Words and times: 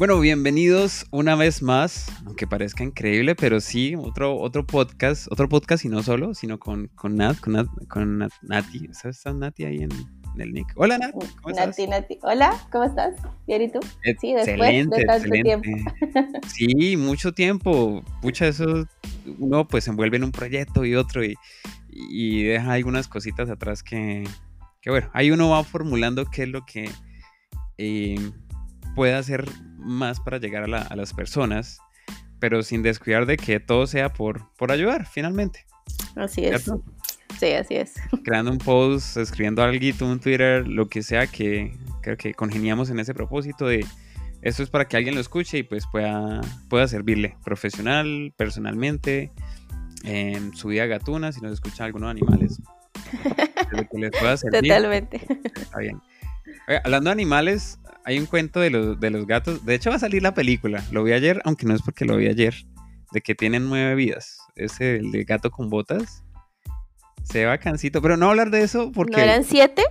Bueno, 0.00 0.18
bienvenidos 0.18 1.04
una 1.10 1.36
vez 1.36 1.60
más, 1.60 2.06
aunque 2.24 2.46
parezca 2.46 2.82
increíble, 2.82 3.34
pero 3.34 3.60
sí, 3.60 3.94
otro, 3.96 4.34
otro 4.38 4.66
podcast, 4.66 5.30
otro 5.30 5.46
podcast 5.46 5.84
y 5.84 5.90
no 5.90 6.02
solo, 6.02 6.32
sino 6.32 6.58
con, 6.58 6.86
con 6.94 7.16
Nat, 7.16 7.38
con, 7.38 7.52
Nat, 7.52 7.66
con 7.86 8.26
Nati. 8.40 8.88
¿Sabes? 8.94 9.22
Nati 9.26 9.66
ahí 9.66 9.82
en, 9.82 9.90
el 10.38 10.54
nick. 10.54 10.72
Hola 10.76 10.96
Nat, 10.96 11.10
¿cómo 11.12 11.50
estás? 11.50 11.66
Nati, 11.66 11.86
Nati. 11.86 12.18
Hola, 12.22 12.58
¿cómo 12.72 12.84
estás? 12.84 13.14
¿Bien 13.46 13.60
y 13.60 13.70
tú? 13.70 13.80
Sí, 14.22 14.32
después 14.32 14.88
de 14.88 15.04
tanto 15.04 15.28
tiempo. 15.28 15.68
Sí, 16.46 16.96
mucho 16.96 17.34
tiempo. 17.34 18.02
Mucha 18.22 18.46
eso, 18.46 18.88
uno 19.38 19.68
pues 19.68 19.84
se 19.84 19.90
envuelve 19.90 20.16
en 20.16 20.24
un 20.24 20.32
proyecto 20.32 20.86
y 20.86 20.94
otro 20.94 21.22
y, 21.22 21.34
y 21.90 22.44
deja 22.44 22.72
algunas 22.72 23.06
cositas 23.06 23.50
atrás 23.50 23.82
que, 23.82 24.24
que, 24.80 24.88
bueno, 24.88 25.10
ahí 25.12 25.30
uno 25.30 25.50
va 25.50 25.62
formulando 25.62 26.24
qué 26.24 26.44
es 26.44 26.48
lo 26.48 26.64
que... 26.64 26.88
Eh, 27.76 28.16
puede 28.94 29.14
hacer 29.14 29.44
más 29.80 30.20
para 30.20 30.38
llegar 30.38 30.64
a, 30.64 30.96
las 30.96 31.12
personas, 31.14 31.80
pero 32.38 32.62
sin 32.62 32.82
descuidar 32.82 33.26
de 33.26 33.36
que 33.36 33.60
todo 33.60 33.86
sea 33.86 34.12
por, 34.12 34.50
por 34.56 34.72
ayudar, 34.72 35.06
finalmente. 35.06 35.66
Así 36.16 36.44
es. 36.44 36.70
Sí, 37.38 37.52
así 37.52 37.76
es. 37.76 37.94
Creando 38.24 38.50
un 38.50 38.58
post, 38.58 39.16
escribiendo 39.16 39.62
algo, 39.62 40.06
un 40.06 40.20
Twitter, 40.20 40.66
lo 40.66 40.88
que 40.88 41.02
sea 41.02 41.26
que 41.26 41.74
creo 42.02 42.16
que 42.16 42.34
congeniamos 42.34 42.90
en 42.90 43.00
ese 43.00 43.14
propósito 43.14 43.66
de 43.66 43.84
esto 44.42 44.62
es 44.62 44.70
para 44.70 44.88
que 44.88 44.96
alguien 44.96 45.14
lo 45.14 45.20
escuche 45.20 45.58
y 45.58 45.62
pues 45.62 45.86
pueda, 45.90 46.40
pueda 46.68 46.88
servirle 46.88 47.36
profesional, 47.44 48.32
personalmente, 48.36 49.32
en 50.02 50.54
su 50.56 50.68
vida 50.68 50.86
gatuna, 50.86 51.30
si 51.32 51.42
nos 51.42 51.52
escuchan 51.52 51.86
algunos 51.86 52.10
animales. 52.10 52.60
que 53.90 53.98
les 53.98 54.10
pueda 54.10 54.36
servir. 54.36 54.62
Totalmente. 54.62 55.20
Está 55.54 55.78
bien. 55.78 56.00
hablando 56.84 57.10
de 57.10 57.12
animales, 57.12 57.78
hay 58.10 58.18
un 58.18 58.26
cuento 58.26 58.58
de 58.58 58.70
los, 58.70 58.98
de 58.98 59.10
los 59.10 59.24
gatos. 59.24 59.64
De 59.64 59.76
hecho, 59.76 59.90
va 59.90 59.96
a 59.96 60.00
salir 60.00 60.20
la 60.20 60.34
película. 60.34 60.82
Lo 60.90 61.04
vi 61.04 61.12
ayer, 61.12 61.40
aunque 61.44 61.64
no 61.64 61.74
es 61.76 61.82
porque 61.82 62.04
lo 62.04 62.16
vi 62.16 62.26
ayer. 62.26 62.54
De 63.12 63.20
que 63.20 63.36
tienen 63.36 63.68
nueve 63.68 63.94
vidas. 63.94 64.38
Ese, 64.56 64.96
el 64.96 65.12
de 65.12 65.22
gato 65.22 65.52
con 65.52 65.70
botas. 65.70 66.24
Se 67.22 67.44
va 67.44 67.58
cansito. 67.58 68.02
Pero 68.02 68.16
no 68.16 68.30
hablar 68.30 68.50
de 68.50 68.62
eso 68.62 68.90
porque. 68.90 69.12
¿No 69.12 69.22
eran 69.22 69.44
siete? 69.44 69.84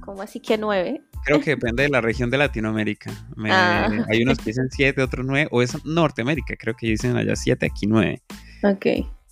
¿Cómo 0.00 0.22
así 0.22 0.40
que 0.40 0.56
nueve? 0.56 1.02
Creo 1.26 1.40
que 1.40 1.50
depende 1.50 1.82
de 1.82 1.90
la 1.90 2.00
región 2.00 2.30
de 2.30 2.38
Latinoamérica. 2.38 3.12
Ah. 3.50 3.90
Hay 4.08 4.22
unos 4.22 4.38
que 4.38 4.44
dicen 4.44 4.68
siete, 4.70 5.02
otros 5.02 5.26
nueve. 5.26 5.48
O 5.50 5.60
es 5.60 5.84
Norteamérica. 5.84 6.56
Creo 6.56 6.74
que 6.74 6.86
dicen 6.86 7.18
allá 7.18 7.36
siete, 7.36 7.66
aquí 7.66 7.86
nueve. 7.86 8.22
Ok. 8.62 8.86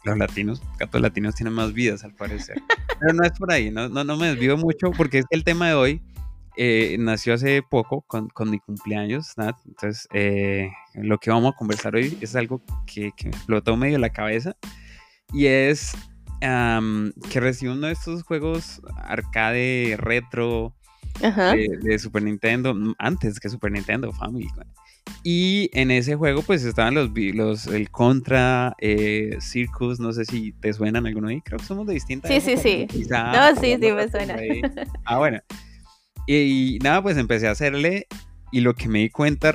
Los 0.05 0.19
latinos, 0.19 0.61
gatos 0.79 1.01
latinos 1.01 1.35
tienen 1.35 1.55
más 1.55 1.73
vidas 1.73 2.05
al 2.05 2.15
parecer. 2.15 2.61
Pero 3.01 3.15
no 3.15 3.25
es 3.25 3.33
por 3.33 3.51
ahí, 3.51 3.71
no, 3.71 3.89
no, 3.89 4.05
no 4.05 4.19
me 4.19 4.27
desvío 4.27 4.59
mucho 4.59 4.91
porque 4.91 5.21
es 5.21 5.25
el 5.31 5.45
tema 5.45 5.69
de 5.69 5.75
hoy 5.75 6.03
eh, 6.57 6.97
nació 6.99 7.35
hace 7.35 7.63
poco 7.63 8.03
con, 8.03 8.51
mi 8.51 8.59
cumpleaños, 8.59 9.37
Nat. 9.37 9.57
Entonces, 9.67 10.09
eh, 10.13 10.71
lo 10.95 11.19
que 11.19 11.31
vamos 11.31 11.53
a 11.53 11.57
conversar 11.57 11.95
hoy 11.95 12.17
es 12.21 12.37
algo 12.37 12.63
que, 12.87 13.13
me 13.25 13.31
explotó 13.31 13.77
medio 13.77 13.99
la 13.99 14.11
cabeza. 14.11 14.57
Y 15.33 15.47
es 15.47 15.97
que 16.41 17.41
recibió 17.41 17.73
uno 17.73 17.87
de 17.87 17.95
estos 17.95 18.23
juegos 18.23 18.83
arcade 18.97 19.97
retro 19.99 20.75
de, 21.21 21.99
Super 21.99 22.23
Nintendo, 22.23 22.75
antes 22.99 23.41
que 23.41 23.49
Super 23.49 23.73
Nintendo 23.73 24.13
Family. 24.13 24.49
Y 25.23 25.71
en 25.73 25.91
ese 25.91 26.17
juego, 26.17 26.43
pues 26.43 26.65
estaban 26.65 26.95
los, 26.95 27.11
los 27.15 27.67
el 27.67 27.91
Contra, 27.91 28.75
eh, 28.79 29.37
Circus, 29.41 29.99
no 29.99 30.13
sé 30.13 30.25
si 30.25 30.53
te 30.53 30.73
suenan 30.73 31.07
alguno 31.07 31.29
ahí. 31.29 31.41
Creo 31.41 31.59
que 31.59 31.65
somos 31.65 31.87
de 31.87 31.95
distintas. 31.95 32.31
Sí, 32.31 32.41
sí, 32.41 32.57
sí. 32.57 32.87
no, 33.09 33.57
sí, 33.61 33.77
sí, 33.81 33.93
me 33.93 34.09
suena. 34.09 34.37
Ah, 35.05 35.19
bueno. 35.19 35.41
Y, 36.27 36.79
nada, 36.83 37.03
pues 37.03 37.17
empecé 37.17 37.49
a 37.49 37.53
hacerle 37.53 38.07
y 38.51 38.61
lo 38.61 38.75
que 38.75 38.89
me 38.89 39.01
di 39.01 39.11
cuenta, 39.11 39.53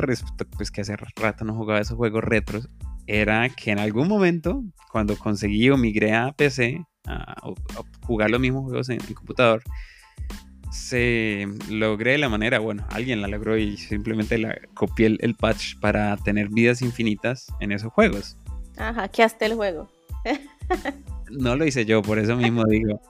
pues 0.58 0.72
que 0.72 0.82
hace 0.82 0.96
rato 0.98 1.46
no 1.46 1.56
jugaba 1.56 1.80
esos 1.80 1.98
juegos 1.98 2.24
retros, 2.24 2.70
era 3.08 3.48
que 3.50 3.72
en 3.72 3.80
algún 3.80 4.08
momento, 4.08 4.64
cuando 4.92 5.18
conseguí 5.18 5.70
o 5.70 5.78
migré 5.78 6.14
a 6.14 6.32
PC, 6.34 6.84
a, 7.08 7.36
jugar 8.06 8.30
los 8.30 8.40
mismos 8.40 8.66
juegos 8.66 8.90
en, 8.90 9.00
computador, 9.00 9.64
se 10.72 11.48
logré 11.70 12.18
la 12.18 12.30
manera, 12.30 12.60
bueno, 12.60 12.86
alguien 12.92 13.22
la 13.22 13.28
logró 13.28 13.58
y 13.58 13.78
simplemente 13.78 14.38
la 14.38 14.56
copié 14.76 15.08
el, 15.08 15.18
el, 15.22 15.36
patch 15.36 15.80
para 15.80 16.16
tener 16.18 16.50
vidas 16.50 16.82
infinitas 16.82 17.48
en 17.62 17.72
esos 17.72 17.92
juegos. 17.94 18.38
Ajá, 18.78 18.94
hackeaste 18.94 19.46
el 19.46 19.56
juego. 19.56 19.90
no 21.32 21.56
lo 21.56 21.66
hice 21.66 21.86
yo, 21.86 22.02
por 22.02 22.20
eso 22.20 22.36
mismo 22.36 22.66
digo 22.66 23.02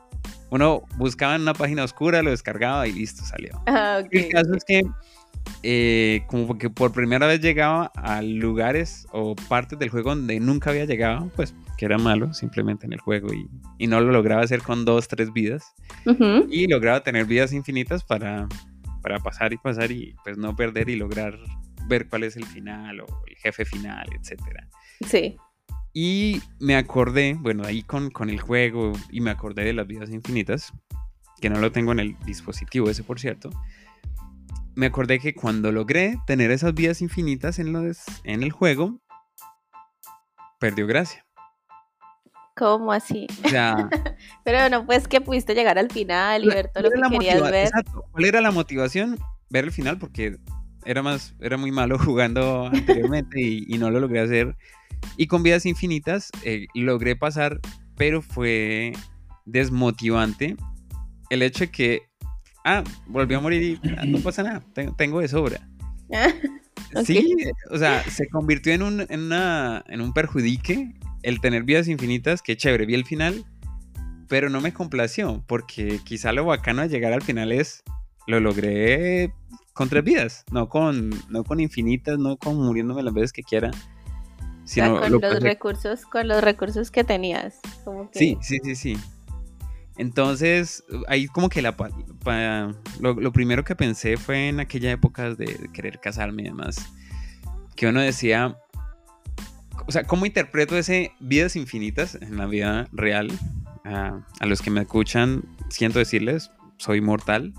uno 0.51 0.83
buscaba 0.97 1.35
en 1.35 1.41
una 1.41 1.53
página 1.53 1.83
oscura, 1.83 2.21
lo 2.21 2.31
descargaba 2.31 2.87
y 2.87 2.93
listo, 2.93 3.23
salió. 3.23 3.61
Ah, 3.67 4.01
El 4.09 4.29
caso 4.29 4.53
es 4.55 4.63
que 4.63 4.81
eh, 5.63 6.23
como 6.27 6.57
que 6.57 6.69
por 6.69 6.91
primera 6.91 7.27
vez 7.27 7.39
llegaba 7.41 7.91
a 7.95 8.21
lugares 8.21 9.07
o 9.11 9.35
partes 9.35 9.77
del 9.79 9.89
juego 9.89 10.15
donde 10.15 10.39
nunca 10.39 10.69
había 10.69 10.85
llegado, 10.85 11.29
pues 11.35 11.53
que 11.77 11.85
era 11.85 11.97
malo 11.97 12.33
simplemente 12.33 12.85
en 12.85 12.93
el 12.93 12.99
juego 12.99 13.33
y, 13.33 13.49
y 13.77 13.87
no 13.87 13.99
lo 14.01 14.11
lograba 14.11 14.41
hacer 14.41 14.61
con 14.61 14.85
dos, 14.85 15.07
tres 15.07 15.31
vidas. 15.33 15.73
Y 16.49 16.67
lograba 16.67 17.03
tener 17.03 17.25
vidas 17.25 17.53
infinitas 17.53 18.03
para, 18.03 18.47
para 19.01 19.19
pasar 19.19 19.53
y 19.53 19.57
pasar 19.57 19.91
y 19.91 20.15
pues 20.23 20.37
no 20.37 20.55
perder 20.55 20.89
y 20.89 20.95
lograr 20.95 21.37
ver 21.87 22.07
cuál 22.07 22.23
es 22.23 22.37
el 22.37 22.45
final 22.45 23.01
o 23.01 23.05
el 23.27 23.35
jefe 23.37 23.65
final, 23.65 24.07
etcétera. 24.19 24.67
Sí. 25.05 25.37
Y 25.93 26.41
me 26.59 26.75
acordé, 26.75 27.35
bueno, 27.39 27.63
ahí 27.65 27.83
con, 27.83 28.11
con 28.11 28.29
el 28.29 28.39
juego, 28.39 28.93
y 29.09 29.21
me 29.21 29.31
acordé 29.31 29.63
de 29.63 29.73
las 29.73 29.87
vidas 29.87 30.09
infinitas, 30.11 30.71
que 31.41 31.49
no 31.49 31.59
lo 31.59 31.71
tengo 31.71 31.91
en 31.91 31.99
el 31.99 32.17
dispositivo 32.25 32.89
ese, 32.89 33.03
por 33.03 33.19
cierto. 33.19 33.49
Me 34.75 34.85
acordé 34.85 35.19
que 35.19 35.33
cuando 35.33 35.71
logré 35.71 36.17
tener 36.27 36.51
esas 36.51 36.73
vidas 36.73 37.01
infinitas 37.01 37.59
en, 37.59 37.73
los, 37.73 38.03
en 38.23 38.43
el 38.43 38.51
juego, 38.51 38.99
perdió 40.59 40.85
gracia. 40.87 41.25
¿Cómo 42.55 42.91
así? 42.91 43.25
O 43.45 43.49
sea, 43.49 43.89
Pero 44.43 44.69
no, 44.69 44.85
pues 44.85 45.07
que 45.07 45.21
pudiste 45.21 45.55
llegar 45.55 45.79
al 45.79 45.89
final 45.89 46.43
y 46.43 46.47
ver 46.47 46.69
todo 46.73 46.83
lo 46.83 47.09
que 47.09 47.17
querías 47.17 47.41
ver. 47.41 47.67
Exacto. 47.67 48.05
¿Cuál 48.11 48.25
era 48.25 48.41
la 48.41 48.51
motivación? 48.51 49.17
Ver 49.49 49.65
el 49.65 49.71
final 49.71 49.97
porque 49.97 50.37
era 50.85 51.03
más, 51.03 51.35
era 51.39 51.57
muy 51.57 51.71
malo 51.71 51.97
jugando 51.99 52.67
anteriormente 52.67 53.41
y, 53.41 53.65
y 53.67 53.77
no 53.77 53.89
lo 53.89 53.99
logré 53.99 54.21
hacer 54.21 54.55
y 55.17 55.27
con 55.27 55.43
vidas 55.43 55.65
infinitas 55.65 56.31
eh, 56.43 56.67
logré 56.73 57.15
pasar, 57.15 57.59
pero 57.97 58.21
fue 58.21 58.93
desmotivante 59.45 60.55
el 61.29 61.41
hecho 61.41 61.65
de 61.65 61.71
que, 61.71 62.03
ah, 62.65 62.83
volví 63.07 63.35
a 63.35 63.39
morir 63.39 63.61
y 63.61 63.89
ah, 63.97 64.05
no 64.05 64.19
pasa 64.19 64.43
nada, 64.43 64.63
tengo, 64.97 65.19
de 65.19 65.27
sobra. 65.27 65.67
Sí, 67.05 67.35
o 67.69 67.77
sea, 67.77 68.01
se 68.09 68.27
convirtió 68.29 68.73
en 68.73 68.81
un, 68.81 69.05
en, 69.09 69.19
una, 69.19 69.83
en 69.89 70.01
un 70.01 70.11
perjudique 70.11 70.95
el 71.21 71.39
tener 71.39 71.61
vidas 71.61 71.87
infinitas, 71.87 72.41
que 72.41 72.57
chévere, 72.57 72.87
vi 72.87 72.95
el 72.95 73.05
final, 73.05 73.45
pero 74.27 74.49
no 74.49 74.59
me 74.59 74.73
complació, 74.73 75.43
porque 75.45 75.99
quizá 76.03 76.31
lo 76.31 76.45
bacano 76.45 76.81
de 76.81 76.89
llegar 76.89 77.13
al 77.13 77.21
final 77.21 77.51
es, 77.51 77.83
lo 78.25 78.39
logré 78.39 79.31
con 79.79 79.87
tres 79.87 80.03
vidas, 80.03 80.43
no 80.51 80.67
con, 80.67 81.09
no 81.29 81.45
con 81.45 81.61
infinitas, 81.61 82.19
no 82.19 82.35
con 82.35 82.57
muriéndome 82.57 83.01
las 83.01 83.13
veces 83.13 83.31
que 83.31 83.43
quiera 83.43 83.71
con 84.75 85.21
los 85.21 85.39
recursos, 85.39 86.01
con 86.03 86.27
los 86.27 86.43
recursos 86.43 86.91
que 86.91 87.05
tenías. 87.05 87.61
Sí, 88.11 88.37
sí, 88.41 88.57
sí, 88.61 88.75
sí. 88.75 88.97
Entonces, 89.95 90.83
ahí 91.07 91.27
como 91.27 91.47
que 91.47 91.61
la, 91.61 91.77
lo, 92.99 93.31
primero 93.31 93.63
que 93.63 93.73
pensé 93.73 94.17
fue 94.17 94.49
en 94.49 94.59
aquella 94.59 94.91
época 94.91 95.33
de, 95.33 95.69
querer 95.71 96.01
casarme 96.01 96.41
y 96.41 96.45
demás, 96.47 96.91
que 97.77 97.87
uno 97.87 98.01
decía, 98.01 98.57
o 99.87 99.93
sea, 99.93 100.03
¿cómo 100.03 100.25
interpreto 100.25 100.77
ese 100.77 101.13
vidas 101.21 101.55
infinitas 101.55 102.15
en 102.15 102.35
la 102.35 102.47
vida 102.47 102.89
real? 102.91 103.31
a 103.85 104.45
los 104.45 104.61
que 104.61 104.69
me 104.69 104.81
escuchan, 104.81 105.45
siento 105.69 105.99
decirles, 105.99 106.51
soy 106.75 106.99
mortal. 106.99 107.53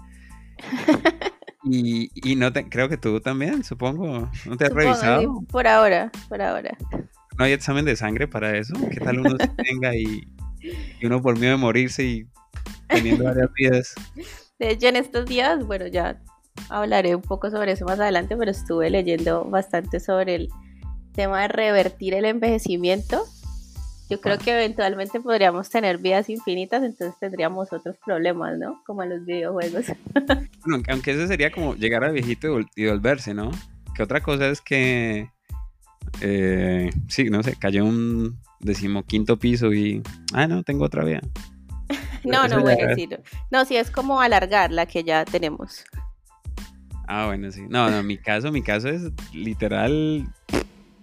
Y, 1.62 2.11
y 2.15 2.37
no 2.37 2.53
te, 2.53 2.69
creo 2.69 2.89
que 2.89 2.97
tú 2.97 3.21
también, 3.21 3.65
supongo. 3.65 4.31
¿No 4.47 4.57
te 4.57 4.67
has 4.67 4.73
revisado? 4.73 5.43
Por 5.51 5.67
ahora, 5.67 6.11
por 6.29 6.41
ahora. 6.41 6.77
¿No 7.39 7.45
hay 7.45 7.53
examen 7.53 7.85
de 7.85 7.97
sangre 7.97 8.29
para 8.29 8.57
eso? 8.57 8.75
¿Qué 8.91 9.01
tal 9.01 9.21
uno 9.21 9.37
tenga 9.65 9.95
y, 9.95 10.23
uno 11.03 11.21
por 11.21 11.39
miedo 11.39 11.53
de 11.53 11.59
morirse 11.59 12.05
y 12.05 12.27
teniendo 12.89 13.25
varias 13.25 13.51
vidas? 13.55 13.95
De 14.59 14.71
hecho, 14.71 14.89
en 14.89 14.97
estos 14.97 15.27
días, 15.27 15.65
bueno, 15.67 15.87
ya 15.87 16.21
hablaré 16.69 17.15
un 17.15 17.23
poco 17.23 17.51
sobre 17.51 17.73
eso 17.73 17.85
más 17.85 18.01
adelante, 18.01 18.37
pero 18.37 18.51
estuve 18.51 18.91
leyendo 18.91 19.45
bastante 19.45 20.01
sobre 20.01 20.35
el 20.35 20.49
tema 21.13 21.43
de 21.43 21.49
revertir 21.49 22.15
el 22.15 22.25
envejecimiento 22.25 23.25
yo 24.11 24.21
creo 24.21 24.39
que 24.39 24.53
eventualmente 24.53 25.21
podríamos 25.21 25.71
tener 25.71 25.99
vidas 25.99 26.29
infinitas, 26.29 26.83
entonces 26.83 27.17
tendríamos 27.21 27.73
otros 27.73 27.97
problemas, 28.05 28.59
¿no? 28.59 28.83
Como 28.85 29.05
en 29.05 29.11
los 29.11 29.25
videojuegos. 29.25 29.87
Bueno, 30.67 30.85
aunque 30.91 31.12
eso 31.12 31.27
sería 31.27 31.51
como 31.51 31.75
llegar 31.75 32.05
a 32.05 32.11
viejito 32.11 32.61
y 32.77 32.87
volverse, 32.87 33.33
¿no? 33.33 33.51
Que 33.95 34.03
otra 34.03 34.21
cosa 34.21 34.49
es 34.49 34.61
que, 34.61 35.31
eh, 36.21 36.91
sí, 37.09 37.31
no 37.31 37.43
sé, 37.43 37.57
cayó 37.57 37.85
un 37.85 38.39
decimoquinto 38.59 39.39
piso 39.39 39.73
y, 39.73 40.03
ah, 40.35 40.47
no, 40.47 40.63
tengo 40.65 40.85
otra 40.85 41.05
vida. 41.05 41.21
no, 42.25 42.47
no, 42.47 42.61
bueno, 42.61 42.95
sí. 42.95 43.06
No. 43.06 43.17
no, 43.51 43.65
sí, 43.65 43.77
es 43.77 43.91
como 43.91 44.21
alargar 44.21 44.71
la 44.71 44.87
que 44.87 45.03
ya 45.03 45.25
tenemos. 45.25 45.85
Ah, 47.09 47.27
bueno, 47.27 47.51
sí. 47.51 47.63
No, 47.69 47.89
no, 47.91 48.03
mi 48.03 48.19
caso, 48.19 48.53
mi 48.53 48.63
caso 48.63 48.89
es 48.89 49.03
literal 49.33 50.29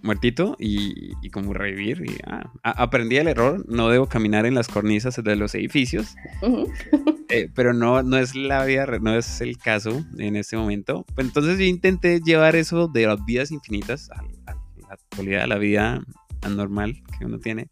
muertito 0.02 0.56
y, 0.58 1.12
y 1.22 1.30
como 1.30 1.52
revivir. 1.52 2.02
Y, 2.04 2.16
ah, 2.26 2.50
aprendí 2.62 3.16
el 3.16 3.28
error, 3.28 3.64
no 3.68 3.88
debo 3.88 4.06
caminar 4.06 4.46
en 4.46 4.54
las 4.54 4.68
cornisas 4.68 5.22
de 5.22 5.36
los 5.36 5.54
edificios, 5.54 6.14
eh, 7.28 7.50
pero 7.54 7.72
no, 7.72 8.02
no 8.02 8.16
es 8.16 8.34
la 8.34 8.64
vida, 8.64 8.86
no 9.00 9.16
es 9.16 9.40
el 9.40 9.58
caso 9.58 10.04
en 10.18 10.36
este 10.36 10.56
momento. 10.56 11.04
Pues 11.14 11.26
entonces 11.26 11.58
yo 11.58 11.64
intenté 11.64 12.20
llevar 12.20 12.56
eso 12.56 12.88
de 12.88 13.06
las 13.06 13.24
vidas 13.24 13.50
infinitas 13.50 14.10
a, 14.10 14.22
la 14.46 14.94
actualidad, 14.94 15.42
a 15.42 15.46
la 15.46 15.58
vida 15.58 16.02
anormal 16.42 17.02
que 17.18 17.24
uno 17.24 17.38
tiene. 17.38 17.68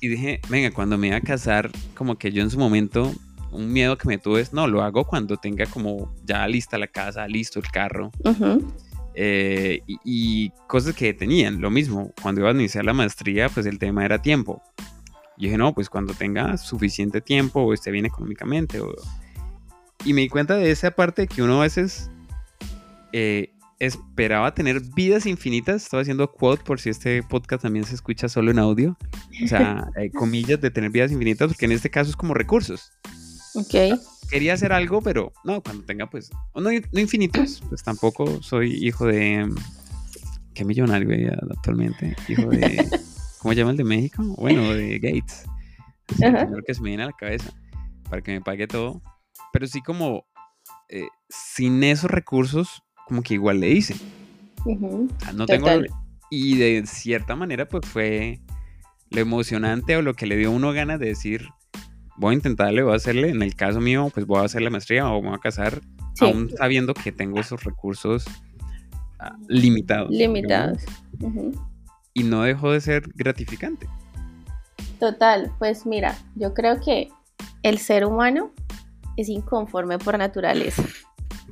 Y 0.00 0.08
dije, 0.08 0.40
venga, 0.48 0.70
cuando 0.70 0.98
me 0.98 1.08
iba 1.08 1.16
a 1.16 1.20
casar, 1.20 1.70
como 1.94 2.16
que 2.16 2.32
yo 2.32 2.42
en 2.42 2.50
su 2.50 2.58
momento 2.58 3.12
un 3.50 3.72
miedo 3.72 3.96
que 3.96 4.08
me 4.08 4.18
tuve 4.18 4.40
es, 4.40 4.52
no, 4.52 4.66
lo 4.66 4.82
hago 4.82 5.04
cuando 5.06 5.36
tenga 5.36 5.66
como 5.66 6.14
ya 6.24 6.46
lista 6.46 6.78
la 6.78 6.88
casa, 6.88 7.26
listo 7.26 7.58
el 7.58 7.66
carro. 7.70 8.10
Eh, 9.20 9.82
y, 10.04 10.50
cosas 10.68 10.94
que 10.94 11.12
tenían, 11.12 11.60
lo 11.60 11.72
mismo, 11.72 12.12
cuando 12.22 12.40
iba 12.40 12.50
a 12.50 12.54
iniciar 12.54 12.84
la 12.84 12.92
maestría, 12.92 13.48
pues 13.48 13.66
el 13.66 13.80
tema 13.80 14.04
era 14.04 14.22
tiempo. 14.22 14.62
Y 15.36 15.46
dije, 15.46 15.58
no, 15.58 15.74
pues 15.74 15.90
cuando 15.90 16.14
tenga 16.14 16.56
suficiente 16.56 17.20
tiempo 17.20 17.62
o 17.62 17.74
esté 17.74 17.90
bien 17.90 18.06
económicamente. 18.06 18.80
Y 20.04 20.12
me 20.12 20.20
di 20.20 20.28
cuenta 20.28 20.54
de 20.54 20.70
esa 20.70 20.92
parte 20.92 21.26
que 21.26 21.42
uno 21.42 21.58
a 21.58 21.62
veces 21.62 22.12
eh, 23.12 23.50
esperaba 23.80 24.54
tener 24.54 24.82
vidas 24.94 25.26
infinitas. 25.26 25.82
Estaba 25.82 26.02
haciendo 26.02 26.30
quote 26.30 26.62
por 26.62 26.78
si 26.78 26.90
este 26.90 27.24
podcast 27.24 27.62
también 27.62 27.86
se 27.86 27.96
escucha 27.96 28.28
solo 28.28 28.52
en 28.52 28.60
audio. 28.60 28.96
O 29.42 29.48
sea, 29.48 29.90
comillas 30.14 30.60
de 30.60 30.70
tener 30.70 30.90
vidas 30.90 31.10
infinitas, 31.10 31.48
porque 31.48 31.66
en 31.66 31.72
este 31.72 31.90
caso 31.90 32.10
es 32.10 32.16
como 32.16 32.34
recursos. 32.34 32.92
Ok. 33.54 34.00
Quería 34.30 34.54
hacer 34.54 34.72
algo, 34.72 35.00
pero 35.00 35.32
no, 35.44 35.62
cuando 35.62 35.84
tenga 35.84 36.08
pues, 36.08 36.30
no, 36.54 36.70
infinitos, 36.72 37.62
pues 37.68 37.82
tampoco 37.82 38.42
soy 38.42 38.72
hijo 38.86 39.06
de... 39.06 39.48
¿Qué 40.54 40.64
millonario 40.64 41.32
actualmente? 41.50 42.16
Hijo 42.28 42.48
de... 42.50 42.88
¿Cómo 43.38 43.54
llama 43.54 43.70
el 43.70 43.76
de 43.76 43.84
México? 43.84 44.22
Bueno, 44.36 44.74
de 44.74 44.98
Gates. 44.98 45.44
el 46.20 46.64
que 46.66 46.74
se 46.74 46.82
me 46.82 46.88
viene 46.88 47.04
a 47.04 47.06
la 47.06 47.12
cabeza 47.12 47.52
para 48.10 48.22
que 48.22 48.32
me 48.32 48.40
pague 48.40 48.66
todo. 48.66 49.00
Pero 49.52 49.66
sí 49.66 49.80
como 49.80 50.26
eh, 50.88 51.08
sin 51.28 51.82
esos 51.84 52.10
recursos, 52.10 52.82
como 53.06 53.22
que 53.22 53.34
igual 53.34 53.60
le 53.60 53.70
hice. 53.70 53.96
no 55.34 55.46
tengo... 55.46 55.68
Y 56.30 56.58
de 56.58 56.84
cierta 56.86 57.36
manera, 57.36 57.66
pues 57.66 57.86
fue 57.86 58.40
lo 59.10 59.20
emocionante 59.20 59.96
o 59.96 60.02
lo 60.02 60.14
que 60.14 60.26
le 60.26 60.36
dio 60.36 60.48
a 60.48 60.52
uno 60.52 60.72
ganas 60.72 61.00
de 61.00 61.06
decir, 61.06 61.48
voy 62.18 62.32
a 62.32 62.34
intentarle, 62.34 62.82
voy 62.82 62.92
a 62.92 62.96
hacerle, 62.96 63.30
en 63.30 63.42
el 63.42 63.54
caso 63.54 63.80
mío, 63.80 64.10
pues 64.12 64.26
voy 64.26 64.40
a 64.40 64.44
hacer 64.44 64.62
la 64.62 64.70
maestría 64.70 65.08
o 65.08 65.22
me 65.22 65.28
voy 65.28 65.36
a 65.36 65.40
casar, 65.40 65.80
aún 66.20 66.50
sabiendo 66.50 66.94
que 66.94 67.12
tengo 67.12 67.40
esos 67.40 67.64
recursos 67.64 68.24
ah, 69.18 69.36
limitados. 69.48 70.10
Limitados. 70.10 70.82
Y 72.12 72.24
no 72.24 72.42
dejó 72.42 72.72
de 72.72 72.80
ser 72.80 73.08
gratificante. 73.14 73.88
Total, 74.98 75.52
pues 75.58 75.86
mira, 75.86 76.18
yo 76.34 76.54
creo 76.54 76.80
que 76.80 77.08
el 77.62 77.78
ser 77.78 78.04
humano 78.04 78.52
es 79.16 79.28
inconforme 79.28 79.98
por 79.98 80.18
naturaleza. 80.18 80.82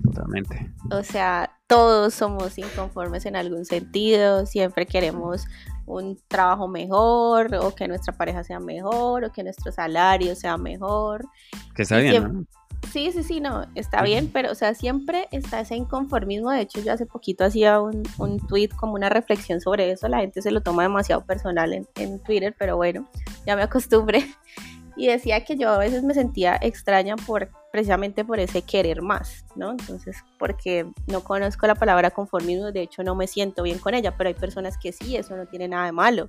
Totalmente. 0.03 0.73
O 0.91 1.03
sea, 1.05 1.53
todos 1.69 2.15
somos 2.15 2.59
inconformes 2.59 3.25
en 3.27 3.37
algún 3.37 3.65
sentido, 3.65 4.47
siempre 4.47 4.87
queremos 4.87 5.47
un 5.87 6.19
trabajo 6.29 6.69
mejor 6.69 7.55
o 7.55 7.75
que 7.75 7.89
nuestra 7.89 8.13
pareja 8.13 8.45
sea 8.45 8.61
mejor 8.61 9.25
o 9.25 9.33
que 9.33 9.43
nuestro 9.43 9.73
salario 9.73 10.35
sea 10.35 10.57
mejor. 10.57 11.25
Que 11.75 11.83
está 11.83 11.99
bien, 11.99 12.47
Sí, 12.93 13.11
sí, 13.13 13.23
sí, 13.25 13.41
no, 13.41 13.67
está 13.75 14.03
bien, 14.03 14.31
pero 14.33 14.53
o 14.53 14.55
sea, 14.55 14.75
siempre 14.75 15.29
está 15.33 15.61
ese 15.61 15.75
inconformismo. 15.75 16.51
De 16.51 16.61
hecho, 16.61 16.81
yo 16.81 16.93
hace 16.93 17.05
poquito 17.05 17.45
hacía 17.45 17.81
un, 17.81 18.03
un 18.19 18.39
tweet 18.47 18.69
como 18.69 18.95
una 18.95 19.09
reflexión 19.09 19.61
sobre 19.61 19.91
eso. 19.91 20.09
La 20.09 20.21
gente 20.21 20.41
se 20.41 20.51
lo 20.51 20.63
toma 20.63 20.85
demasiado 20.85 21.25
personal 21.25 21.73
en, 21.73 21.87
en 21.97 22.23
Twitter, 22.23 22.55
pero 22.59 22.77
bueno, 22.77 23.09
ya 23.47 23.57
me 23.57 23.63
acostumbré. 23.63 24.27
Y 24.99 25.09
decía 25.09 25.45
que 25.45 25.59
yo 25.59 25.69
a 25.69 25.77
veces 25.77 26.03
me 26.05 26.15
sentía 26.15 26.57
extraña 26.59 27.17
por 27.17 27.51
precisamente 27.77 28.25
por 28.25 28.41
ese 28.41 28.63
querer 28.63 29.03
más, 29.03 29.45
¿no? 29.55 29.73
Entonces, 29.73 30.17
porque 30.39 30.91
no 31.09 31.23
conozco 31.23 31.67
la 31.67 31.75
palabra 31.75 32.11
conformismo, 32.11 32.73
de 32.73 32.81
hecho 32.81 33.03
no 33.03 33.15
me 33.15 33.27
siento 33.27 33.63
bien 33.63 33.79
con 33.79 33.93
ella, 33.93 34.17
pero 34.17 34.29
hay 34.29 34.35
personas 34.35 34.79
que 34.79 34.93
sí, 34.93 35.15
eso 35.15 35.37
no 35.37 35.47
tiene 35.47 35.69
nada 35.69 35.85
de 35.85 35.93
malo. 35.93 36.27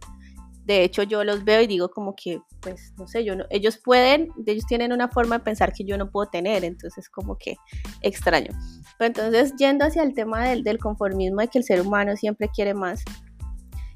De 0.66 0.84
hecho, 0.84 1.04
yo 1.04 1.24
los 1.24 1.46
veo 1.46 1.62
y 1.62 1.68
digo 1.68 1.88
como 1.88 2.18
que, 2.18 2.42
pues, 2.60 2.94
no 2.98 3.08
sé, 3.08 3.24
yo 3.24 3.38
no, 3.38 3.46
ellos 3.50 3.80
pueden, 3.82 4.28
ellos 4.46 4.66
tienen 4.66 4.92
una 4.92 5.08
forma 5.08 5.38
de 5.38 5.46
pensar 5.46 5.72
que 5.72 5.86
yo 5.86 5.98
no 5.98 6.12
puedo 6.12 6.30
tener, 6.30 6.66
entonces 6.66 7.10
como 7.10 7.38
que 7.38 7.56
extraño. 8.02 8.52
Pero 8.98 9.08
entonces, 9.08 9.54
yendo 9.58 9.86
hacia 9.86 10.04
el 10.04 10.14
tema 10.14 10.50
del, 10.50 10.66
del 10.66 10.80
conformismo 10.80 11.40
de 11.40 11.48
que 11.48 11.60
el 11.60 11.64
ser 11.64 11.80
humano 11.80 12.18
siempre 12.18 12.50
quiere 12.54 12.74
más, 12.74 13.06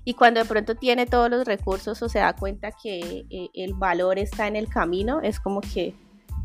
y 0.06 0.14
cuando 0.14 0.40
de 0.40 0.46
pronto 0.46 0.76
tiene 0.76 1.06
todos 1.06 1.30
los 1.30 1.46
recursos 1.46 2.02
o 2.02 2.08
se 2.08 2.20
da 2.20 2.34
cuenta 2.34 2.72
que 2.72 3.26
eh, 3.30 3.50
el 3.54 3.74
valor 3.74 4.18
está 4.18 4.48
en 4.48 4.56
el 4.56 4.70
camino, 4.70 5.20
es 5.22 5.38
como 5.42 5.60
que 5.60 5.94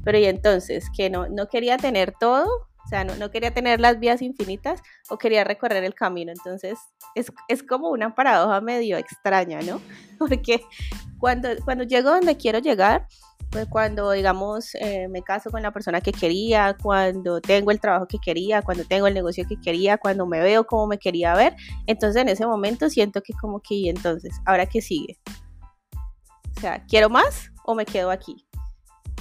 pero 0.06 0.18
y 0.18 0.26
entonces, 0.26 0.88
que 0.96 1.10
no, 1.10 1.26
no 1.26 1.48
quería 1.48 1.78
tener 1.78 2.14
todo, 2.20 2.46
o 2.46 2.88
sea, 2.88 3.02
no, 3.02 3.16
no, 3.16 3.32
quería 3.32 3.52
tener 3.52 3.80
las 3.80 3.98
vías 3.98 4.22
infinitas 4.22 4.80
o 5.10 5.18
quería 5.18 5.42
recorrer 5.42 5.82
el 5.82 5.94
camino. 5.94 6.30
Entonces, 6.30 6.78
es, 7.16 7.32
es 7.48 7.64
como 7.64 7.90
una 7.90 8.14
paradoja 8.14 8.60
medio 8.60 8.98
extraña, 8.98 9.58
¿no? 9.62 9.80
Porque 10.20 10.64
cuando, 11.18 11.48
cuando 11.64 11.82
llego 11.82 12.10
donde 12.10 12.36
quiero 12.36 12.60
llegar, 12.60 13.08
pues 13.50 13.66
cuando, 13.66 14.12
digamos, 14.12 14.76
eh, 14.76 15.08
me 15.08 15.22
caso 15.22 15.50
con 15.50 15.60
la 15.60 15.72
persona 15.72 16.00
que 16.00 16.12
quería, 16.12 16.76
cuando 16.80 17.40
tengo 17.40 17.72
el 17.72 17.80
trabajo 17.80 18.06
que 18.06 18.18
quería, 18.24 18.62
cuando 18.62 18.84
tengo 18.84 19.08
el 19.08 19.14
negocio 19.14 19.44
que 19.48 19.60
quería, 19.60 19.98
cuando 19.98 20.24
me 20.24 20.38
veo 20.38 20.68
como 20.68 20.86
me 20.86 20.98
quería 20.98 21.34
ver, 21.34 21.56
entonces 21.88 22.22
en 22.22 22.28
ese 22.28 22.46
momento 22.46 22.88
siento 22.90 23.22
que 23.22 23.32
como 23.32 23.60
que, 23.60 23.90
entonces, 23.90 24.36
¿ahora 24.44 24.66
qué 24.66 24.80
sigue? 24.80 25.18
O 26.56 26.60
sea, 26.60 26.84
¿quiero 26.86 27.10
más 27.10 27.50
o 27.64 27.74
me 27.74 27.84
quedo 27.84 28.12
aquí? 28.12 28.45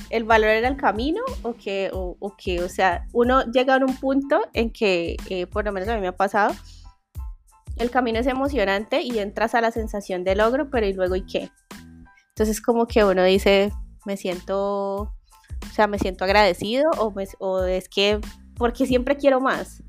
El 0.09 0.23
valor 0.23 0.49
era 0.49 0.67
el 0.67 0.77
camino 0.77 1.21
o 1.43 1.53
que, 1.53 1.89
o, 1.93 2.17
o 2.19 2.35
o 2.63 2.69
sea, 2.69 3.07
uno 3.13 3.43
llega 3.51 3.75
a 3.75 3.77
un 3.77 3.97
punto 3.97 4.41
en 4.53 4.71
que, 4.71 5.17
eh, 5.29 5.47
por 5.47 5.65
lo 5.65 5.71
menos 5.71 5.89
a 5.89 5.95
mí 5.95 6.01
me 6.01 6.07
ha 6.07 6.15
pasado, 6.15 6.53
el 7.77 7.89
camino 7.91 8.19
es 8.19 8.27
emocionante 8.27 9.01
y 9.01 9.19
entras 9.19 9.55
a 9.55 9.61
la 9.61 9.71
sensación 9.71 10.23
de 10.23 10.35
logro, 10.35 10.69
pero 10.69 10.85
¿y 10.85 10.93
luego 10.93 11.15
y 11.15 11.25
qué? 11.25 11.49
Entonces 12.29 12.61
como 12.61 12.87
que 12.87 13.03
uno 13.03 13.23
dice, 13.23 13.71
me 14.05 14.17
siento, 14.17 15.01
o 15.01 15.73
sea, 15.73 15.87
me 15.87 15.99
siento 15.99 16.23
agradecido 16.23 16.89
o, 16.97 17.13
o 17.39 17.63
es 17.63 17.89
que, 17.89 18.19
porque 18.55 18.85
siempre 18.85 19.17
quiero 19.17 19.41
más. 19.41 19.83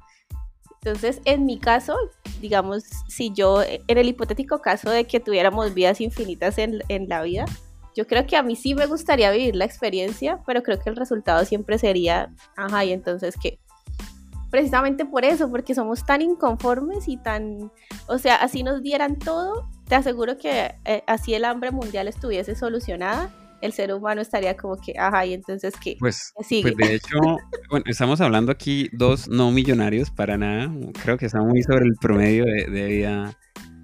Entonces, 0.82 1.20
en 1.24 1.46
mi 1.46 1.58
caso, 1.58 1.96
digamos, 2.40 2.84
si 3.08 3.32
yo, 3.32 3.60
en 3.62 3.98
el 3.98 4.08
hipotético 4.08 4.60
caso 4.60 4.88
de 4.88 5.04
que 5.04 5.18
tuviéramos 5.18 5.74
vidas 5.74 6.00
infinitas 6.00 6.58
en, 6.58 6.80
en 6.88 7.08
la 7.08 7.22
vida, 7.22 7.44
yo 7.96 8.06
creo 8.06 8.26
que 8.26 8.36
a 8.36 8.42
mí 8.42 8.56
sí 8.56 8.74
me 8.74 8.86
gustaría 8.86 9.30
vivir 9.30 9.56
la 9.56 9.64
experiencia, 9.64 10.40
pero 10.46 10.62
creo 10.62 10.78
que 10.78 10.90
el 10.90 10.96
resultado 10.96 11.44
siempre 11.46 11.78
sería, 11.78 12.30
ajá, 12.54 12.84
y 12.84 12.92
entonces 12.92 13.34
qué. 13.40 13.58
Precisamente 14.50 15.06
por 15.06 15.24
eso, 15.24 15.50
porque 15.50 15.74
somos 15.74 16.04
tan 16.04 16.20
inconformes 16.20 17.08
y 17.08 17.16
tan, 17.16 17.72
o 18.06 18.18
sea, 18.18 18.36
así 18.36 18.62
nos 18.62 18.82
dieran 18.82 19.18
todo, 19.18 19.68
te 19.88 19.94
aseguro 19.94 20.36
que 20.36 20.74
eh, 20.84 21.02
así 21.06 21.34
el 21.34 21.46
hambre 21.46 21.70
mundial 21.70 22.06
estuviese 22.06 22.54
solucionada, 22.54 23.34
el 23.62 23.72
ser 23.72 23.92
humano 23.94 24.20
estaría 24.20 24.56
como 24.56 24.76
que, 24.76 24.92
ajá, 24.98 25.24
y 25.24 25.32
entonces 25.32 25.74
qué. 25.82 25.96
Pues, 25.98 26.32
pues 26.34 26.76
de 26.76 26.94
hecho, 26.94 27.18
bueno, 27.70 27.84
estamos 27.88 28.20
hablando 28.20 28.52
aquí 28.52 28.90
dos 28.92 29.26
no 29.26 29.50
millonarios 29.50 30.10
para 30.10 30.36
nada, 30.36 30.70
creo 31.02 31.16
que 31.16 31.26
estamos 31.26 31.48
muy 31.48 31.62
sobre 31.62 31.86
el 31.86 31.94
promedio 31.98 32.44
de, 32.44 32.86
vida 32.86 33.38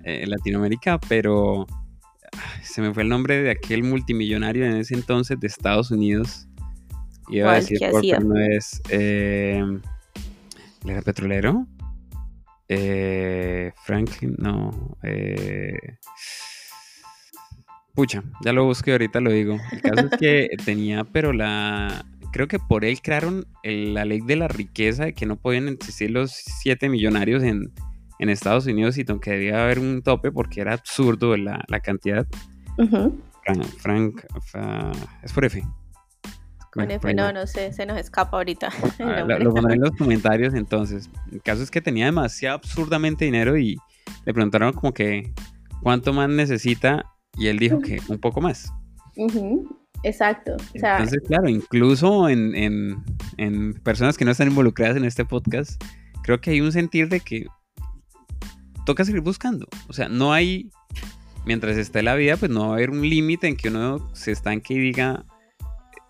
en 0.04 0.30
Latinoamérica, 0.30 1.00
pero 1.08 1.66
se 2.62 2.80
me 2.80 2.92
fue 2.94 3.02
el 3.02 3.08
nombre 3.08 3.42
de 3.42 3.50
aquel 3.50 3.84
multimillonario 3.84 4.64
en 4.64 4.76
ese 4.76 4.94
entonces 4.94 5.38
de 5.38 5.46
Estados 5.46 5.90
Unidos. 5.90 6.48
Iba 7.28 7.52
a 7.52 7.54
decir 7.56 7.78
por 7.90 8.24
no 8.24 8.36
es. 8.38 8.80
Eh, 8.88 9.62
¿Era 10.86 11.02
petrolero? 11.02 11.66
Eh, 12.68 13.72
Franklin, 13.84 14.34
no. 14.38 14.96
Eh, 15.02 15.76
pucha, 17.94 18.22
ya 18.44 18.52
lo 18.52 18.64
busqué 18.64 18.92
ahorita 18.92 19.20
lo 19.20 19.30
digo. 19.30 19.58
El 19.70 19.80
caso 19.82 20.08
es 20.10 20.18
que 20.18 20.48
tenía, 20.64 21.04
pero 21.04 21.32
la. 21.32 22.04
Creo 22.32 22.48
que 22.48 22.58
por 22.58 22.86
él 22.86 23.02
crearon 23.02 23.46
la 23.62 24.06
ley 24.06 24.20
de 24.22 24.36
la 24.36 24.48
riqueza 24.48 25.04
de 25.04 25.12
que 25.12 25.26
no 25.26 25.36
podían 25.36 25.68
existir 25.68 26.10
los 26.10 26.32
siete 26.32 26.88
millonarios 26.88 27.42
en, 27.42 27.70
en 28.18 28.28
Estados 28.28 28.66
Unidos 28.66 28.98
y 28.98 29.04
que 29.04 29.30
debía 29.30 29.62
haber 29.62 29.78
un 29.78 30.02
tope 30.02 30.30
porque 30.32 30.60
era 30.60 30.74
absurdo 30.74 31.36
la, 31.36 31.64
la 31.68 31.80
cantidad. 31.80 32.26
Frank, 33.78 34.24
es 35.22 35.32
por 35.32 35.44
F. 35.44 35.62
Con 36.72 36.90
F, 36.90 37.12
no, 37.12 37.32
no 37.32 37.46
sé, 37.46 37.72
se 37.72 37.84
nos 37.84 37.98
escapa 37.98 38.36
ahorita. 38.38 38.70
Ah, 39.00 39.24
lo, 39.26 39.52
pondré 39.52 39.74
en 39.74 39.82
los 39.82 39.90
comentarios 39.92 40.54
entonces. 40.54 41.10
El 41.30 41.42
caso 41.42 41.62
es 41.62 41.70
que 41.70 41.80
tenía 41.80 42.06
demasiado 42.06 42.56
absurdamente 42.56 43.24
dinero 43.24 43.58
y 43.58 43.76
le 44.24 44.32
preguntaron 44.32 44.72
como 44.72 44.94
que 44.94 45.32
cuánto 45.82 46.12
más 46.12 46.28
necesita 46.28 47.04
y 47.36 47.48
él 47.48 47.58
dijo 47.58 47.80
que 47.80 48.00
un 48.08 48.18
poco 48.18 48.40
más. 48.40 48.72
Exacto. 50.04 50.56
entonces, 50.74 51.20
claro, 51.26 51.48
incluso 51.48 52.28
en, 52.28 52.54
en, 52.54 53.04
en, 53.36 53.74
personas 53.74 54.16
que 54.16 54.24
no 54.24 54.30
están 54.30 54.48
involucradas 54.48 54.96
en 54.96 55.04
este 55.04 55.24
podcast, 55.24 55.82
creo 56.22 56.40
que 56.40 56.50
hay 56.50 56.60
un 56.60 56.72
sentir 56.72 57.08
de 57.08 57.20
que 57.20 57.46
toca 58.84 59.04
seguir 59.04 59.20
buscando. 59.20 59.66
O 59.88 59.92
sea, 59.92 60.08
no 60.08 60.32
hay, 60.32 60.70
mientras 61.44 61.76
esté 61.76 62.02
la 62.02 62.14
vida, 62.14 62.36
pues 62.36 62.50
no 62.50 62.68
va 62.68 62.74
a 62.74 62.76
haber 62.76 62.90
un 62.90 63.02
límite 63.02 63.48
en 63.48 63.56
que 63.56 63.68
uno 63.68 64.10
se 64.14 64.32
estanque 64.32 64.74
y 64.74 64.78
diga, 64.78 65.24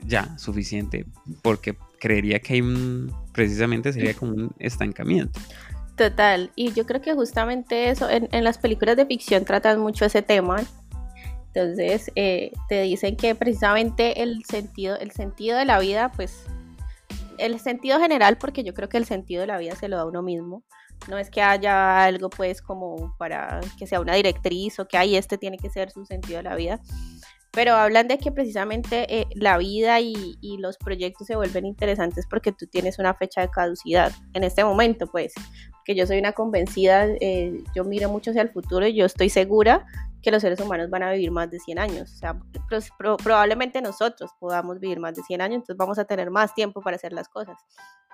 ya, 0.01 0.37
suficiente, 0.39 1.07
porque 1.43 1.77
creería 1.99 2.41
que 2.41 2.55
hay 2.55 2.61
un, 2.61 3.13
precisamente 3.33 3.93
sería 3.93 4.15
como 4.15 4.33
un 4.33 4.51
estancamiento. 4.59 5.39
Total, 5.97 6.51
y 6.57 6.73
yo 6.73 6.87
creo 6.87 7.01
que 7.01 7.15
justamente 7.15 7.91
eso, 7.91 8.09
en, 8.11 8.45
las 8.45 8.59
películas 8.59 8.97
de 8.97 9.07
ficción 9.07 9.45
tratan 9.45 9.79
mucho 9.81 10.05
ese 10.05 10.23
tema. 10.23 10.61
Entonces, 11.55 12.11
eh, 12.17 12.51
te 12.69 12.83
dicen 12.83 13.17
que 13.17 13.35
precisamente 13.35 14.23
el 14.23 14.43
sentido, 14.45 14.97
el 14.99 15.11
sentido 15.11 15.59
de 15.59 15.67
la 15.67 15.79
vida, 15.79 16.11
pues, 16.11 16.47
el 17.39 17.61
sentido 17.61 18.01
general, 18.01 18.39
porque 18.39 18.65
yo 18.65 18.73
creo 18.73 18.89
que 18.89 18.97
el 18.97 19.05
sentido 19.05 19.43
de 19.43 19.49
la 19.49 19.59
vida 19.59 19.77
se 19.77 19.89
lo 19.89 19.97
da 19.97 20.07
uno 20.07 20.23
mismo. 20.23 20.65
No 21.09 21.19
es 21.19 21.31
que 21.31 21.43
haya 21.43 22.05
algo, 22.05 22.31
pues, 22.31 22.63
como 22.63 23.17
para 23.19 23.61
que 23.79 23.87
sea 23.87 24.01
una 24.01 24.15
directriz 24.15 24.79
o 24.79 24.87
que 24.87 24.97
hay 24.97 25.17
este 25.17 25.39
tiene 25.39 25.59
que 25.59 25.71
ser 25.71 25.91
su 25.91 26.05
sentido 26.05 26.39
de 26.39 26.45
la 26.45 26.57
vida, 26.57 26.81
pero 27.51 27.75
hablan 27.75 28.09
de 28.09 28.19
que 28.19 28.33
precisamente 28.33 29.21
eh, 29.21 29.27
la 29.35 29.59
vida 29.59 30.01
y, 30.01 30.39
los 30.59 30.79
proyectos 30.79 31.27
se 31.27 31.37
vuelven 31.37 31.67
interesantes 31.67 32.27
porque 32.29 32.53
tú 32.53 32.67
tienes 32.67 32.99
una 32.99 33.15
fecha 33.15 33.41
de 33.41 33.51
caducidad 33.51 34.13
en 34.33 34.45
este 34.45 34.65
momento, 34.65 35.07
pues, 35.07 35.35
que 35.85 35.95
yo 35.95 36.07
soy 36.07 36.19
una 36.19 36.33
convencida, 36.33 37.07
eh, 37.21 37.63
yo 37.75 37.85
miro 37.85 38.09
mucho 38.09 38.31
hacia 38.31 38.43
el 38.43 38.51
futuro 38.51 38.87
y 38.87 38.95
yo 38.95 39.05
estoy 39.05 39.29
segura 39.29 39.85
que 40.23 40.31
los 40.31 40.41
seres 40.41 40.61
humanos 40.61 40.89
van 40.89 41.03
a 41.03 41.13
vivir 41.13 41.31
más 41.31 41.51
de 41.51 41.59
100 41.59 41.79
años. 41.79 42.13
O 42.13 42.17
sea, 42.17 42.39
pues, 42.69 42.91
probablemente 43.23 43.83
nosotros 43.83 44.31
podamos 44.39 44.79
vivir 44.79 45.01
más 45.01 45.15
de 45.15 45.23
100 45.23 45.41
años, 45.41 45.57
entonces 45.57 45.77
vamos 45.77 45.99
a 45.99 46.05
tener 46.05 46.31
más 46.31 46.55
tiempo 46.55 46.81
para 46.81 46.97
hacer 46.97 47.13
las 47.13 47.29
cosas. 47.29 47.57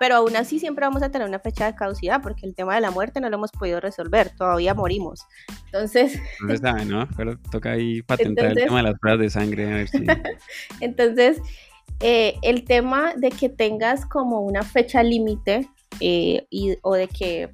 Pero 0.00 0.16
aún 0.16 0.36
así 0.36 0.58
siempre 0.58 0.86
vamos 0.86 1.02
a 1.02 1.10
tener 1.10 1.28
una 1.28 1.40
fecha 1.40 1.66
de 1.66 1.74
caducidad 1.74 2.22
porque 2.22 2.46
el 2.46 2.54
tema 2.54 2.74
de 2.74 2.80
la 2.80 2.90
muerte 2.90 3.20
no 3.20 3.28
lo 3.28 3.36
hemos 3.36 3.50
podido 3.50 3.80
resolver, 3.80 4.30
todavía 4.36 4.72
morimos. 4.72 5.26
Entonces... 5.66 6.18
No 6.40 6.50
se 6.50 6.58
sabe, 6.58 6.84
¿no? 6.84 7.08
Pero 7.16 7.38
toca 7.50 7.72
ahí 7.72 8.02
patentar 8.02 8.46
el 8.46 8.54
tema 8.54 8.78
de 8.78 8.84
las 8.84 8.98
pruebas 8.98 9.20
de 9.20 9.30
sangre. 9.30 9.72
A 9.72 9.76
ver 9.76 9.88
si... 9.88 10.04
entonces, 10.80 11.40
eh, 12.00 12.36
el 12.42 12.64
tema 12.64 13.12
de 13.16 13.30
que 13.30 13.48
tengas 13.48 14.06
como 14.06 14.40
una 14.40 14.62
fecha 14.62 15.02
límite 15.02 15.68
eh, 16.00 16.46
o 16.82 16.94
de 16.94 17.08
que 17.08 17.50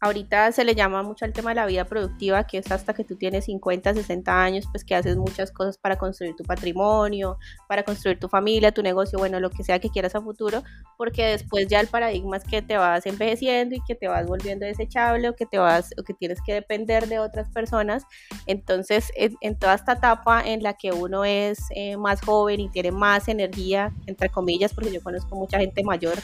ahorita 0.00 0.50
se 0.52 0.64
le 0.64 0.74
llama 0.74 1.02
mucho 1.02 1.24
al 1.24 1.32
tema 1.32 1.50
de 1.50 1.56
la 1.56 1.66
vida 1.66 1.84
productiva, 1.84 2.46
que 2.46 2.58
es 2.58 2.72
hasta 2.72 2.94
que 2.94 3.04
tú 3.04 3.16
tienes 3.16 3.44
50, 3.44 3.94
60 3.94 4.42
años, 4.42 4.64
pues 4.70 4.84
que 4.84 4.94
haces 4.94 5.16
muchas 5.16 5.52
cosas 5.52 5.76
para 5.76 5.96
construir 5.96 6.34
tu 6.34 6.42
patrimonio, 6.42 7.38
para 7.68 7.82
construir 7.82 8.18
tu 8.18 8.28
familia, 8.28 8.72
tu 8.72 8.82
negocio, 8.82 9.18
bueno, 9.18 9.38
lo 9.40 9.50
que 9.50 9.62
sea 9.62 9.78
que 9.78 9.90
quieras 9.90 10.14
a 10.14 10.22
futuro, 10.22 10.62
porque 10.96 11.26
después 11.26 11.68
ya 11.68 11.80
el 11.80 11.88
paradigma 11.88 12.38
es 12.38 12.44
que 12.44 12.62
te 12.62 12.78
vas 12.78 13.04
envejeciendo 13.04 13.74
y 13.74 13.82
que 13.86 13.94
te 13.94 14.08
vas 14.08 14.26
volviendo 14.26 14.64
desechable 14.64 15.28
o 15.28 15.36
que 15.36 15.44
te 15.44 15.58
vas 15.58 15.90
o 15.98 16.02
que 16.02 16.14
tienes 16.14 16.40
que 16.40 16.54
depender 16.54 17.06
de 17.06 17.18
otras 17.18 17.50
personas. 17.50 18.04
Entonces, 18.46 19.12
en, 19.16 19.58
toda 19.58 19.74
esta 19.74 19.92
etapa 19.92 20.42
en 20.42 20.62
la 20.62 20.74
que 20.74 20.92
uno 20.92 21.24
es 21.24 21.58
eh, 21.74 21.98
más 21.98 22.22
joven 22.22 22.60
y 22.60 22.70
tiene 22.70 22.90
más 22.90 23.28
energía, 23.28 23.92
entre 24.06 24.30
comillas, 24.30 24.72
porque 24.72 24.92
yo 24.92 25.02
conozco 25.02 25.36
mucha 25.36 25.58
gente 25.58 25.84
mayor 25.84 26.16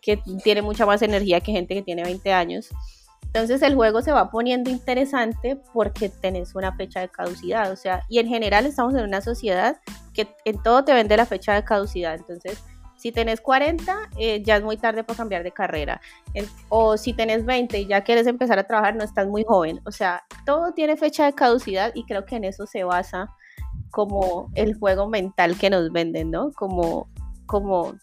que 0.00 0.16
tiene 0.42 0.62
mucha 0.62 0.86
más 0.86 1.02
energía 1.02 1.40
que 1.40 1.52
gente 1.52 1.74
que 1.74 1.82
tiene 1.82 2.02
20 2.02 2.32
años, 2.32 2.70
entonces 3.32 3.62
el 3.62 3.76
juego 3.76 4.02
se 4.02 4.10
va 4.10 4.28
poniendo 4.28 4.70
interesante 4.70 5.56
porque 5.72 6.08
tenés 6.08 6.56
una 6.56 6.74
fecha 6.74 7.00
de 7.00 7.08
caducidad, 7.08 7.70
o 7.70 7.76
sea, 7.76 8.02
y 8.08 8.18
en 8.18 8.26
general 8.26 8.66
estamos 8.66 8.92
en 8.94 9.04
una 9.04 9.20
sociedad 9.20 9.80
que 10.12 10.28
en 10.44 10.60
todo 10.62 10.84
te 10.84 10.92
vende 10.92 11.16
la 11.16 11.26
fecha 11.26 11.54
de 11.54 11.62
caducidad, 11.62 12.14
entonces 12.16 12.60
si 12.96 13.12
tenés 13.12 13.40
40 13.40 14.10
eh, 14.18 14.42
ya 14.42 14.56
es 14.56 14.64
muy 14.64 14.76
tarde 14.76 15.04
para 15.04 15.16
cambiar 15.16 15.44
de 15.44 15.52
carrera, 15.52 16.00
o 16.68 16.96
si 16.96 17.12
tenés 17.12 17.46
20 17.46 17.78
y 17.78 17.86
ya 17.86 18.02
quieres 18.02 18.26
empezar 18.26 18.58
a 18.58 18.64
trabajar 18.64 18.96
no 18.96 19.04
estás 19.04 19.28
muy 19.28 19.44
joven, 19.44 19.80
o 19.86 19.92
sea, 19.92 20.24
todo 20.44 20.72
tiene 20.72 20.96
fecha 20.96 21.24
de 21.24 21.32
caducidad 21.32 21.92
y 21.94 22.04
creo 22.06 22.24
que 22.26 22.34
en 22.34 22.44
eso 22.44 22.66
se 22.66 22.82
basa 22.82 23.28
como 23.90 24.50
el 24.54 24.74
juego 24.74 25.08
mental 25.08 25.56
que 25.56 25.70
nos 25.70 25.92
venden, 25.92 26.32
¿no? 26.32 26.50
Como, 26.52 27.08
como 27.46 27.94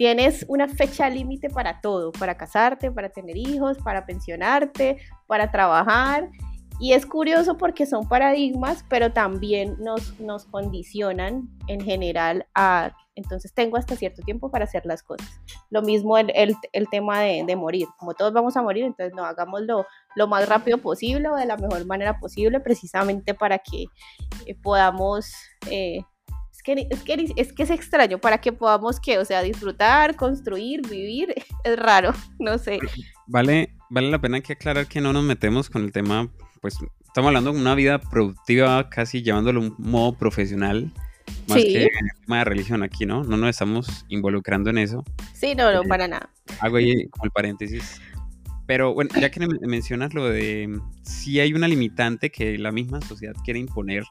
Tienes 0.00 0.46
una 0.48 0.66
fecha 0.66 1.10
límite 1.10 1.50
para 1.50 1.82
todo, 1.82 2.10
para 2.12 2.34
casarte, 2.34 2.90
para 2.90 3.10
tener 3.10 3.36
hijos, 3.36 3.76
para 3.84 4.06
pensionarte, 4.06 4.96
para 5.26 5.50
trabajar. 5.50 6.30
Y 6.78 6.94
es 6.94 7.04
curioso 7.04 7.58
porque 7.58 7.84
son 7.84 8.08
paradigmas, 8.08 8.82
pero 8.88 9.12
también 9.12 9.76
nos, 9.78 10.18
nos 10.18 10.46
condicionan 10.46 11.50
en 11.66 11.82
general 11.82 12.46
a, 12.54 12.96
entonces 13.14 13.52
tengo 13.52 13.76
hasta 13.76 13.94
cierto 13.94 14.22
tiempo 14.22 14.50
para 14.50 14.64
hacer 14.64 14.86
las 14.86 15.02
cosas. 15.02 15.28
Lo 15.68 15.82
mismo 15.82 16.16
el, 16.16 16.32
el, 16.34 16.88
tema 16.88 17.20
de, 17.20 17.44
de, 17.46 17.56
morir, 17.56 17.86
como 17.98 18.14
todos 18.14 18.32
vamos 18.32 18.56
a 18.56 18.62
morir, 18.62 18.84
entonces 18.84 19.14
no, 19.14 19.26
hagámoslo 19.26 19.84
lo 20.16 20.26
más 20.28 20.48
rápido 20.48 20.78
posible 20.78 21.28
o 21.28 21.36
de 21.36 21.44
la 21.44 21.58
mejor 21.58 21.84
manera 21.84 22.18
posible, 22.18 22.58
precisamente 22.60 23.34
para 23.34 23.58
que 23.58 23.84
eh, 24.46 24.54
podamos 24.62 25.30
eh, 25.70 26.00
es 26.60 26.62
que, 26.62 26.86
es 26.90 27.02
que, 27.02 27.32
es 27.36 27.52
que 27.52 27.62
es 27.62 27.70
extraño 27.70 28.18
para 28.18 28.38
que 28.38 28.52
podamos 28.52 29.00
que, 29.00 29.18
o 29.18 29.24
sea, 29.24 29.42
disfrutar, 29.42 30.16
construir, 30.16 30.82
vivir, 30.88 31.34
es 31.64 31.76
raro, 31.76 32.12
no 32.38 32.58
sé. 32.58 32.78
Vale, 33.26 33.74
vale 33.88 34.10
la 34.10 34.20
pena 34.20 34.40
que 34.40 34.52
aclarar 34.52 34.86
que 34.86 35.00
no 35.00 35.12
nos 35.12 35.24
metemos 35.24 35.70
con 35.70 35.84
el 35.84 35.92
tema, 35.92 36.30
pues 36.60 36.76
estamos 37.00 37.28
hablando 37.28 37.52
de 37.52 37.60
una 37.60 37.74
vida 37.74 37.98
productiva, 37.98 38.90
casi 38.90 39.22
llevándolo 39.22 39.60
a 39.60 39.64
un 39.64 39.74
modo 39.78 40.12
profesional, 40.12 40.92
más 41.48 41.58
que 41.58 41.84
en 41.84 42.06
el 42.06 42.20
tema 42.24 42.38
de 42.38 42.44
religión 42.44 42.82
aquí, 42.82 43.06
¿no? 43.06 43.24
No 43.24 43.36
nos 43.36 43.50
estamos 43.50 44.04
involucrando 44.08 44.68
en 44.68 44.78
eso. 44.78 45.04
Sí, 45.32 45.54
no, 45.54 45.72
no, 45.72 45.82
eh, 45.82 45.88
para 45.88 46.08
nada. 46.08 46.28
Hago 46.60 46.76
ahí 46.76 47.08
como 47.08 47.24
el 47.24 47.30
paréntesis. 47.30 48.00
Pero 48.66 48.94
bueno, 48.94 49.10
ya 49.18 49.30
que 49.30 49.44
mencionas 49.62 50.14
lo 50.14 50.28
de 50.28 50.78
si 51.02 51.40
hay 51.40 51.54
una 51.54 51.66
limitante 51.66 52.30
que 52.30 52.58
la 52.58 52.70
misma 52.70 53.00
sociedad 53.00 53.34
quiere 53.44 53.58
imponer 53.58 54.04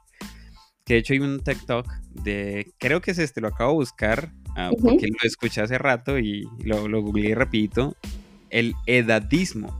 que 0.90 0.96
de 0.96 1.00
hecho 1.02 1.14
hay 1.14 1.20
un 1.20 1.40
TikTok 1.40 1.88
de, 2.24 2.74
creo 2.80 3.00
que 3.00 3.12
es 3.12 3.20
este, 3.20 3.42
lo 3.42 3.50
acabo 3.50 3.74
de 3.74 3.76
buscar, 3.76 4.32
ah, 4.56 4.72
porque 4.82 5.06
lo 5.06 5.18
escuché 5.22 5.62
hace 5.62 5.78
rato 5.78 6.18
y 6.18 6.50
lo, 6.64 6.88
lo 6.88 7.04
googleé 7.04 7.36
rapidito, 7.36 7.96
el 8.50 8.74
edadismo 8.88 9.80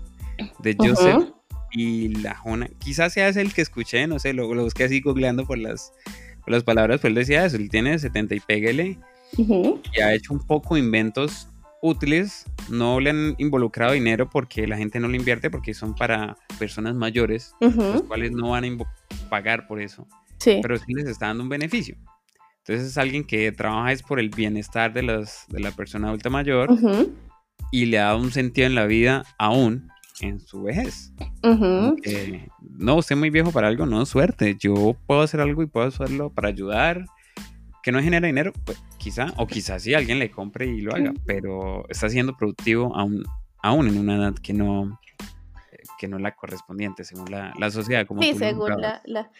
de 0.60 0.76
Joseph 0.78 1.30
y 1.72 2.10
la 2.10 2.36
Jona. 2.36 2.70
Quizás 2.78 3.12
sea 3.12 3.28
ese 3.28 3.42
el 3.42 3.56
que 3.56 3.64
escuché, 3.64 4.06
no 4.06 4.20
sé, 4.20 4.34
lo, 4.34 4.54
lo 4.54 4.64
busqué 4.64 4.84
así 4.84 5.02
googleando 5.02 5.48
por 5.48 5.58
las, 5.58 5.94
por 6.42 6.52
las 6.52 6.64
palabras, 6.64 7.00
pero 7.02 7.10
él 7.10 7.16
decía 7.16 7.44
eso, 7.44 7.58
él 7.58 7.72
tiene 7.72 7.98
70 7.98 8.36
y 8.36 8.40
pégale 8.42 9.00
y 9.36 10.02
ha 10.02 10.14
hecho 10.14 10.32
un 10.32 10.46
poco 10.46 10.78
inventos 10.78 11.48
útiles, 11.82 12.46
no 12.70 13.00
le 13.00 13.10
han 13.10 13.36
involucrado 13.40 13.94
dinero 13.94 14.30
porque 14.30 14.68
la 14.68 14.78
gente 14.78 15.00
no 15.00 15.08
le 15.08 15.18
invierte 15.18 15.50
porque 15.50 15.74
son 15.74 15.96
para 15.96 16.38
personas 16.60 16.94
mayores, 16.94 17.56
los 17.60 18.04
cuales 18.04 18.32
no 18.32 18.52
van 18.52 18.66
a 18.66 19.28
pagar 19.28 19.66
por 19.66 19.82
eso 19.82 20.08
pero 20.44 20.78
sí 20.78 20.94
les 20.94 21.08
está 21.08 21.28
dando 21.28 21.44
un 21.44 21.50
beneficio. 21.50 21.96
Entonces 22.60 22.92
es 22.92 22.98
alguien 22.98 23.24
que 23.24 23.52
trabaja 23.52 23.92
es 23.92 24.04
por 24.04 24.20
el 24.20 24.30
bienestar 24.30 24.94
de, 24.94 25.04
las, 25.04 25.46
de 25.50 25.60
la 25.60 25.72
persona 25.72 26.10
adulta 26.10 26.30
mayor 26.30 26.70
y 27.72 27.86
le 27.86 27.98
da 27.98 28.16
un 28.16 28.32
sentido 28.32 28.68
en 28.68 28.76
la 28.76 28.86
vida 28.86 29.24
aún 29.38 29.90
en 30.22 30.40
su 30.40 30.64
vejez. 30.64 31.14
no, 31.42 32.96
usted 32.96 33.16
es 33.16 33.20
muy 33.20 33.30
viejo 33.30 33.52
para 33.52 33.68
algo, 33.68 33.86
no, 33.86 34.06
suerte. 34.06 34.56
Yo 34.60 34.96
puedo 35.08 35.22
hacer 35.22 35.42
algo 35.42 35.64
y 35.64 35.68
puedo 35.68 35.88
hacerlo 35.88 36.30
para 36.30 36.50
ayudar. 36.50 37.06
Que 37.82 37.94
no 37.94 38.02
genera 38.02 38.28
dinero, 38.28 38.52
pues 38.66 38.78
quizá, 38.98 39.34
o 39.38 39.48
quizás 39.48 39.84
sí 39.84 39.94
alguien 39.94 40.20
le 40.20 40.30
compre 40.30 40.68
y 40.68 40.82
lo 40.82 40.94
haga, 40.94 41.14
pero 41.26 41.88
está 41.88 42.10
siendo 42.10 42.36
productivo 42.36 42.94
aún, 42.94 43.24
aún 43.64 43.88
en 43.88 43.98
una 43.98 44.18
edad 44.18 44.34
que 44.36 44.52
no, 44.52 45.00
que 45.98 46.10
no 46.10 46.18
es 46.18 46.24
la 46.24 46.36
correspondiente 46.36 47.06
según 47.06 47.32
la, 47.32 47.54
la 47.58 47.72
sociedad. 47.72 48.06
Como 48.06 48.22
sí, 48.22 48.34
según 48.34 48.70
la, 48.82 49.32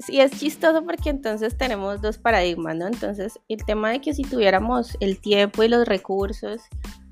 sí 0.00 0.20
es 0.20 0.32
chistoso 0.32 0.84
porque 0.84 1.10
entonces 1.10 1.56
tenemos 1.56 2.00
dos 2.00 2.18
paradigmas, 2.18 2.76
¿no? 2.76 2.86
Entonces, 2.86 3.38
el 3.48 3.64
tema 3.64 3.90
de 3.90 4.00
que 4.00 4.14
si 4.14 4.22
tuviéramos 4.22 4.96
el 5.00 5.20
tiempo 5.20 5.62
y 5.62 5.68
los 5.68 5.86
recursos 5.86 6.62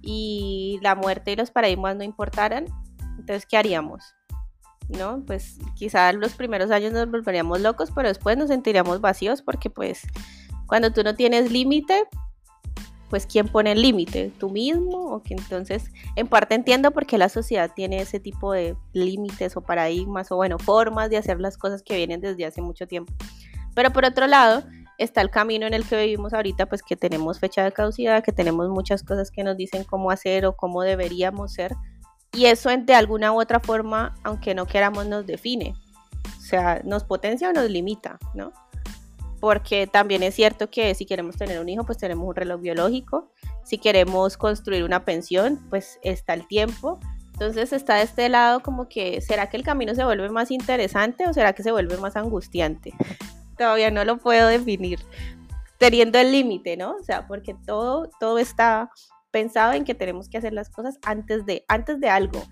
y 0.03 0.79
la 0.83 0.95
muerte 0.95 1.33
y 1.33 1.37
los 1.37 1.51
paradigmas 1.51 1.97
no 1.97 2.05
importaran, 2.05 2.67
entonces, 3.19 3.47
¿qué 3.47 3.57
haríamos? 3.57 4.15
¿No? 4.89 5.23
Pues 5.27 5.59
quizás 5.75 6.15
los 6.15 6.33
primeros 6.33 6.71
años 6.71 6.93
nos 6.93 7.11
volveríamos 7.11 7.61
locos, 7.61 7.91
pero 7.95 8.09
después 8.09 8.39
nos 8.39 8.49
sentiríamos 8.49 9.01
vacíos 9.01 9.43
porque 9.43 9.69
pues 9.69 10.03
cuando 10.67 10.93
tú 10.93 11.03
no 11.03 11.15
tienes 11.15 11.53
límite, 11.53 12.07
pues 13.09 13.27
quién 13.27 13.49
pone 13.49 13.73
el 13.73 13.83
límite, 13.83 14.33
tú 14.39 14.51
mismo 14.51 15.15
o 15.15 15.23
que 15.23 15.35
entonces 15.35 15.91
en 16.17 16.27
parte 16.27 16.55
entiendo 16.55 16.91
por 16.91 17.07
qué 17.07 17.19
la 17.19 17.29
sociedad 17.29 17.71
tiene 17.75 18.01
ese 18.01 18.21
tipo 18.21 18.53
de 18.53 18.77
límites 18.93 19.57
o 19.57 19.61
paradigmas 19.61 20.31
o 20.31 20.37
bueno, 20.37 20.59
formas 20.59 21.11
de 21.11 21.17
hacer 21.17 21.41
las 21.41 21.57
cosas 21.57 21.83
que 21.83 21.97
vienen 21.97 22.21
desde 22.21 22.45
hace 22.45 22.61
mucho 22.61 22.87
tiempo. 22.87 23.13
Pero 23.75 23.93
por 23.93 24.05
otro 24.05 24.27
lado, 24.27 24.65
está 24.99 25.21
el 25.21 25.31
camino 25.31 25.67
en 25.67 25.75
el 25.75 25.85
que 25.85 26.01
vivimos 26.01 26.33
ahorita, 26.33 26.67
pues 26.67 26.83
que 26.83 26.97
tenemos 26.97 27.39
fecha 27.39 27.65
de 27.65 27.73
caducidad, 27.73 28.23
que 28.23 28.33
tenemos 28.33 28.69
muchas 28.69 29.03
cosas 29.03 29.31
que 29.31 29.45
nos 29.45 29.57
dicen 29.57 29.85
cómo 29.85 30.11
hacer 30.11 30.47
o 30.47 30.57
cómo 30.57 30.83
deberíamos 30.83 31.53
ser 31.53 31.77
y 32.33 32.47
eso 32.47 32.71
de 32.77 32.95
alguna 32.95 33.33
u 33.33 33.41
otra 33.41 33.61
forma, 33.61 34.15
aunque 34.23 34.55
no 34.55 34.67
queramos, 34.67 35.07
nos 35.07 35.27
define. 35.27 35.75
O 36.39 36.41
sea, 36.41 36.81
nos 36.85 37.05
potencia 37.05 37.49
o 37.49 37.53
nos 37.53 37.71
limita, 37.71 38.19
¿no? 38.35 38.53
Porque 39.41 39.87
también 39.87 40.23
es 40.23 40.35
cierto 40.35 40.71
que 40.71 40.95
si 40.95 41.07
queremos 41.07 41.37
tener 41.37 41.61
un 41.61 41.69
hijo, 41.69 41.85
pues 41.85 41.99
tenemos 41.99 42.27
un 42.27 42.35
reloj 42.35 42.61
biológico, 42.61 43.33
si 43.65 43.79
queremos 43.79 44.37
construir 44.37 44.85
una 44.85 45.05
pensión, 45.05 45.61
pues 45.71 45.99
está 46.03 46.35
el 46.35 46.47
tiempo. 46.47 46.99
Entonces 47.33 47.73
está 47.73 47.97
de 47.97 48.03
este 48.03 48.29
lado 48.29 48.61
como 48.61 48.89
que, 48.89 49.21
¿será 49.21 49.49
que 49.49 49.57
el 49.57 49.63
camino 49.63 49.95
se 49.95 50.05
vuelve 50.05 50.29
más 50.29 50.51
interesante 50.51 51.27
o 51.29 51.33
será 51.33 51.53
que 51.53 51.63
se 51.63 51.71
vuelve 51.71 51.97
más 51.99 52.17
angustiante? 52.17 52.93
Todavía 53.57 53.91
no 53.91 54.05
lo 54.05 54.19
puedo 54.19 54.49
definir, 54.49 54.99
teniendo 55.79 56.19
el 56.19 56.33
límite, 56.33 56.77
¿no? 56.77 56.97
O 56.97 57.03
sea, 57.05 57.29
porque 57.29 57.55
todo, 57.67 58.11
todo 58.19 58.39
está 58.39 58.91
pensado 59.31 59.73
en 59.73 59.85
que 59.85 59.95
tenemos 59.95 60.29
que 60.29 60.39
hacer 60.39 60.53
las 60.53 60.69
cosas 60.71 60.99
antes 61.05 61.47
de, 61.47 61.65
antes 61.69 62.01
de 62.01 62.09
algo, 62.09 62.43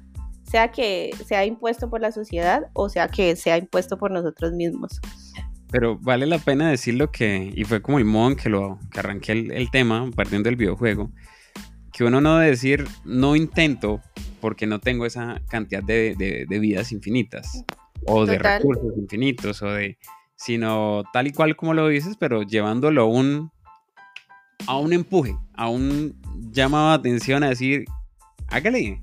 sea 0.45 0.71
que 0.71 1.11
sea 1.27 1.45
impuesto 1.45 1.91
por 1.91 2.01
la 2.01 2.13
sociedad 2.13 2.71
o 2.73 2.89
sea 2.89 3.09
que 3.09 3.35
sea 3.37 3.59
impuesto 3.59 3.99
por 3.99 4.11
nosotros 4.11 4.53
mismos. 4.53 5.01
Pero 5.71 5.99
vale 5.99 6.27
la 6.27 6.39
pena 6.39 6.71
decirlo 6.71 7.11
que, 7.11 7.53
y 7.55 7.65
fue 7.65 7.83
como 7.83 7.99
el 7.99 8.05
modo 8.05 8.31
en 8.31 8.37
que, 8.37 8.49
lo, 8.49 8.79
que 8.93 9.01
arranqué 9.01 9.33
el, 9.33 9.71
tema, 9.71 10.09
partiendo 10.15 10.49
del 10.49 10.57
videojuego, 10.57 11.11
que 11.93 12.05
uno 12.05 12.21
no 12.21 12.39
debe 12.39 12.51
decir, 12.51 12.87
no 13.05 13.35
intento 13.35 14.01
porque 14.41 14.67
no 14.67 14.79
tengo 14.79 15.07
esa 15.07 15.41
cantidad 15.49 15.83
de, 15.83 16.47
vidas 16.49 16.93
infinitas, 16.93 17.65
o 18.07 18.27
de 18.27 18.39
recursos 18.39 18.97
infinitos, 18.97 19.63
o 19.63 19.73
de, 19.73 19.99
sino 20.37 21.03
tal 21.13 21.27
y 21.27 21.33
cual 21.33 21.57
como 21.57 21.75
lo 21.75 21.89
dices, 21.89 22.17
pero 22.19 22.43
llevándolo 22.43 23.03
a 23.03 23.07
un, 23.07 23.51
a 24.67 24.79
un 24.79 24.93
empuje, 24.93 25.37
a 25.55 25.69
un 25.69 26.15
llamado 26.53 26.91
de 26.91 26.95
atención 26.95 27.43
a 27.43 27.49
decir, 27.49 27.87
hágale. 28.49 29.01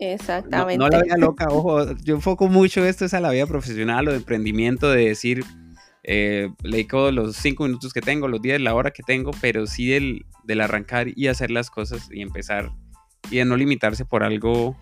Exactamente. 0.00 0.76
No, 0.76 0.84
no 0.84 0.90
la 0.90 1.02
vida 1.02 1.16
loca, 1.16 1.46
ojo, 1.50 1.92
yo 2.02 2.16
enfoco 2.16 2.48
mucho 2.48 2.84
esto 2.84 3.04
es 3.04 3.14
a 3.14 3.20
la 3.20 3.30
vida 3.30 3.46
profesional 3.46 4.08
o 4.08 4.10
de 4.10 4.18
emprendimiento, 4.18 4.90
de 4.90 5.06
decir, 5.06 5.44
eh, 6.04 6.50
le 6.62 6.76
dedico 6.76 7.10
los 7.10 7.36
cinco 7.36 7.64
minutos 7.64 7.92
que 7.92 8.00
tengo, 8.00 8.28
los 8.28 8.40
días, 8.40 8.60
la 8.60 8.74
hora 8.74 8.90
que 8.90 9.02
tengo, 9.02 9.30
pero 9.40 9.66
sí 9.66 9.88
del, 9.88 10.26
del, 10.44 10.60
arrancar 10.60 11.08
y 11.16 11.28
hacer 11.28 11.50
las 11.50 11.70
cosas 11.70 12.08
y 12.12 12.20
empezar 12.20 12.70
y 13.30 13.38
de 13.38 13.44
no 13.44 13.56
limitarse 13.56 14.04
por 14.04 14.22
algo 14.22 14.76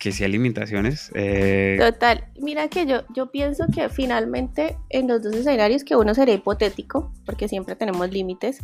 que 0.00 0.12
sea 0.12 0.26
limitaciones. 0.28 1.12
Eh. 1.14 1.76
Total, 1.78 2.24
mira 2.40 2.68
que 2.68 2.86
yo, 2.86 3.02
yo 3.14 3.30
pienso 3.30 3.66
que 3.72 3.90
finalmente 3.90 4.78
en 4.88 5.06
los 5.06 5.22
dos 5.22 5.34
escenarios 5.34 5.84
que 5.84 5.94
uno 5.94 6.14
sería 6.14 6.34
hipotético, 6.34 7.12
porque 7.26 7.48
siempre 7.48 7.76
tenemos 7.76 8.10
límites, 8.10 8.60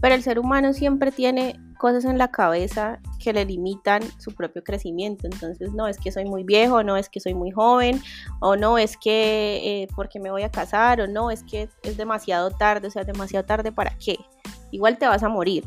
pero 0.00 0.14
el 0.14 0.22
ser 0.22 0.38
humano 0.38 0.72
siempre 0.72 1.10
tiene 1.10 1.58
cosas 1.78 2.04
en 2.04 2.18
la 2.18 2.30
cabeza 2.30 3.00
que 3.18 3.32
le 3.32 3.44
limitan 3.44 4.00
su 4.18 4.32
propio 4.32 4.62
crecimiento. 4.62 5.26
Entonces, 5.26 5.72
no 5.72 5.88
es 5.88 5.98
que 5.98 6.12
soy 6.12 6.24
muy 6.24 6.44
viejo, 6.44 6.84
no 6.84 6.96
es 6.96 7.08
que 7.08 7.18
soy 7.18 7.34
muy 7.34 7.50
joven, 7.50 8.00
o 8.40 8.54
no 8.54 8.78
es 8.78 8.96
que 8.96 9.82
eh, 9.82 9.88
porque 9.96 10.20
me 10.20 10.30
voy 10.30 10.42
a 10.42 10.50
casar, 10.50 11.00
o 11.00 11.08
no 11.08 11.32
es 11.32 11.42
que 11.42 11.68
es 11.82 11.96
demasiado 11.96 12.52
tarde, 12.52 12.86
o 12.86 12.90
sea, 12.92 13.02
demasiado 13.02 13.44
tarde 13.44 13.72
para 13.72 13.96
qué. 13.98 14.18
Igual 14.70 14.98
te 14.98 15.06
vas 15.06 15.24
a 15.24 15.28
morir. 15.28 15.64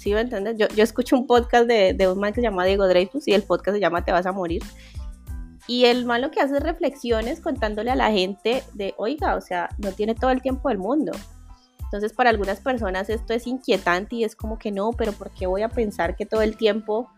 ¿Sí 0.00 0.12
entiendes? 0.12 0.56
Yo, 0.56 0.66
yo 0.68 0.82
escucho 0.82 1.14
un 1.14 1.26
podcast 1.26 1.66
de, 1.66 1.92
de 1.92 2.08
un 2.08 2.18
man 2.18 2.32
que 2.32 2.40
se 2.40 2.46
llama 2.46 2.64
Diego 2.64 2.88
Dreyfus 2.88 3.28
y 3.28 3.34
el 3.34 3.42
podcast 3.42 3.74
se 3.74 3.80
llama 3.80 4.02
Te 4.02 4.12
vas 4.12 4.24
a 4.24 4.32
morir. 4.32 4.62
Y 5.66 5.84
el 5.84 6.06
malo 6.06 6.30
que 6.30 6.40
hace 6.40 6.56
es 6.56 6.62
reflexiones 6.62 7.38
contándole 7.40 7.90
a 7.90 7.96
la 7.96 8.10
gente 8.10 8.64
de, 8.72 8.94
oiga, 8.96 9.36
o 9.36 9.42
sea, 9.42 9.68
no 9.76 9.92
tiene 9.92 10.14
todo 10.14 10.30
el 10.30 10.40
tiempo 10.40 10.70
del 10.70 10.78
mundo. 10.78 11.12
Entonces 11.82 12.14
para 12.14 12.30
algunas 12.30 12.60
personas 12.60 13.10
esto 13.10 13.34
es 13.34 13.46
inquietante 13.46 14.16
y 14.16 14.24
es 14.24 14.34
como 14.34 14.58
que 14.58 14.72
no, 14.72 14.92
pero 14.92 15.12
¿por 15.12 15.32
qué 15.32 15.46
voy 15.46 15.60
a 15.60 15.68
pensar 15.68 16.16
que 16.16 16.24
todo 16.24 16.40
el 16.40 16.56
tiempo 16.56 17.10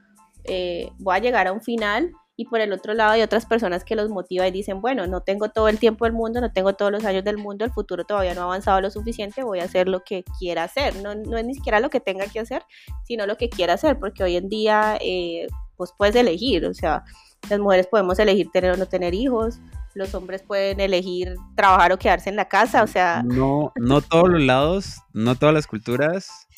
eh, 0.42 0.90
voy 0.98 1.14
a 1.14 1.20
llegar 1.20 1.46
a 1.46 1.52
un 1.52 1.60
final? 1.60 2.10
Y 2.36 2.46
por 2.46 2.60
el 2.60 2.72
otro 2.72 2.94
lado 2.94 3.12
hay 3.12 3.22
otras 3.22 3.44
personas 3.44 3.84
que 3.84 3.94
los 3.94 4.08
motiva 4.08 4.48
y 4.48 4.50
dicen, 4.50 4.80
bueno, 4.80 5.06
no 5.06 5.20
tengo 5.20 5.50
todo 5.50 5.68
el 5.68 5.78
tiempo 5.78 6.06
del 6.06 6.14
mundo, 6.14 6.40
no 6.40 6.52
tengo 6.52 6.72
todos 6.72 6.90
los 6.90 7.04
años 7.04 7.24
del 7.24 7.36
mundo, 7.36 7.64
el 7.64 7.72
futuro 7.72 8.04
todavía 8.04 8.34
no 8.34 8.40
ha 8.42 8.44
avanzado 8.44 8.80
lo 8.80 8.90
suficiente, 8.90 9.44
voy 9.44 9.60
a 9.60 9.64
hacer 9.64 9.86
lo 9.88 10.02
que 10.02 10.24
quiera 10.38 10.64
hacer. 10.64 10.96
No, 10.96 11.14
no 11.14 11.36
es 11.36 11.44
ni 11.44 11.54
siquiera 11.54 11.80
lo 11.80 11.90
que 11.90 12.00
tenga 12.00 12.26
que 12.26 12.40
hacer, 12.40 12.62
sino 13.04 13.26
lo 13.26 13.36
que 13.36 13.50
quiera 13.50 13.74
hacer, 13.74 13.98
porque 13.98 14.24
hoy 14.24 14.36
en 14.36 14.48
día 14.48 14.96
eh, 15.00 15.46
pues 15.76 15.92
puedes 15.96 16.16
elegir, 16.16 16.64
o 16.64 16.74
sea, 16.74 17.04
las 17.50 17.58
mujeres 17.58 17.86
podemos 17.86 18.18
elegir 18.18 18.50
tener 18.50 18.72
o 18.72 18.76
no 18.76 18.86
tener 18.86 19.14
hijos, 19.14 19.60
los 19.94 20.14
hombres 20.14 20.42
pueden 20.42 20.80
elegir 20.80 21.34
trabajar 21.54 21.92
o 21.92 21.98
quedarse 21.98 22.30
en 22.30 22.36
la 22.36 22.48
casa, 22.48 22.82
o 22.82 22.86
sea... 22.86 23.22
No, 23.24 23.72
no 23.76 24.00
todos 24.00 24.28
los 24.30 24.40
lados, 24.40 24.96
no 25.12 25.34
todas 25.34 25.54
las 25.54 25.66
culturas. 25.66 26.48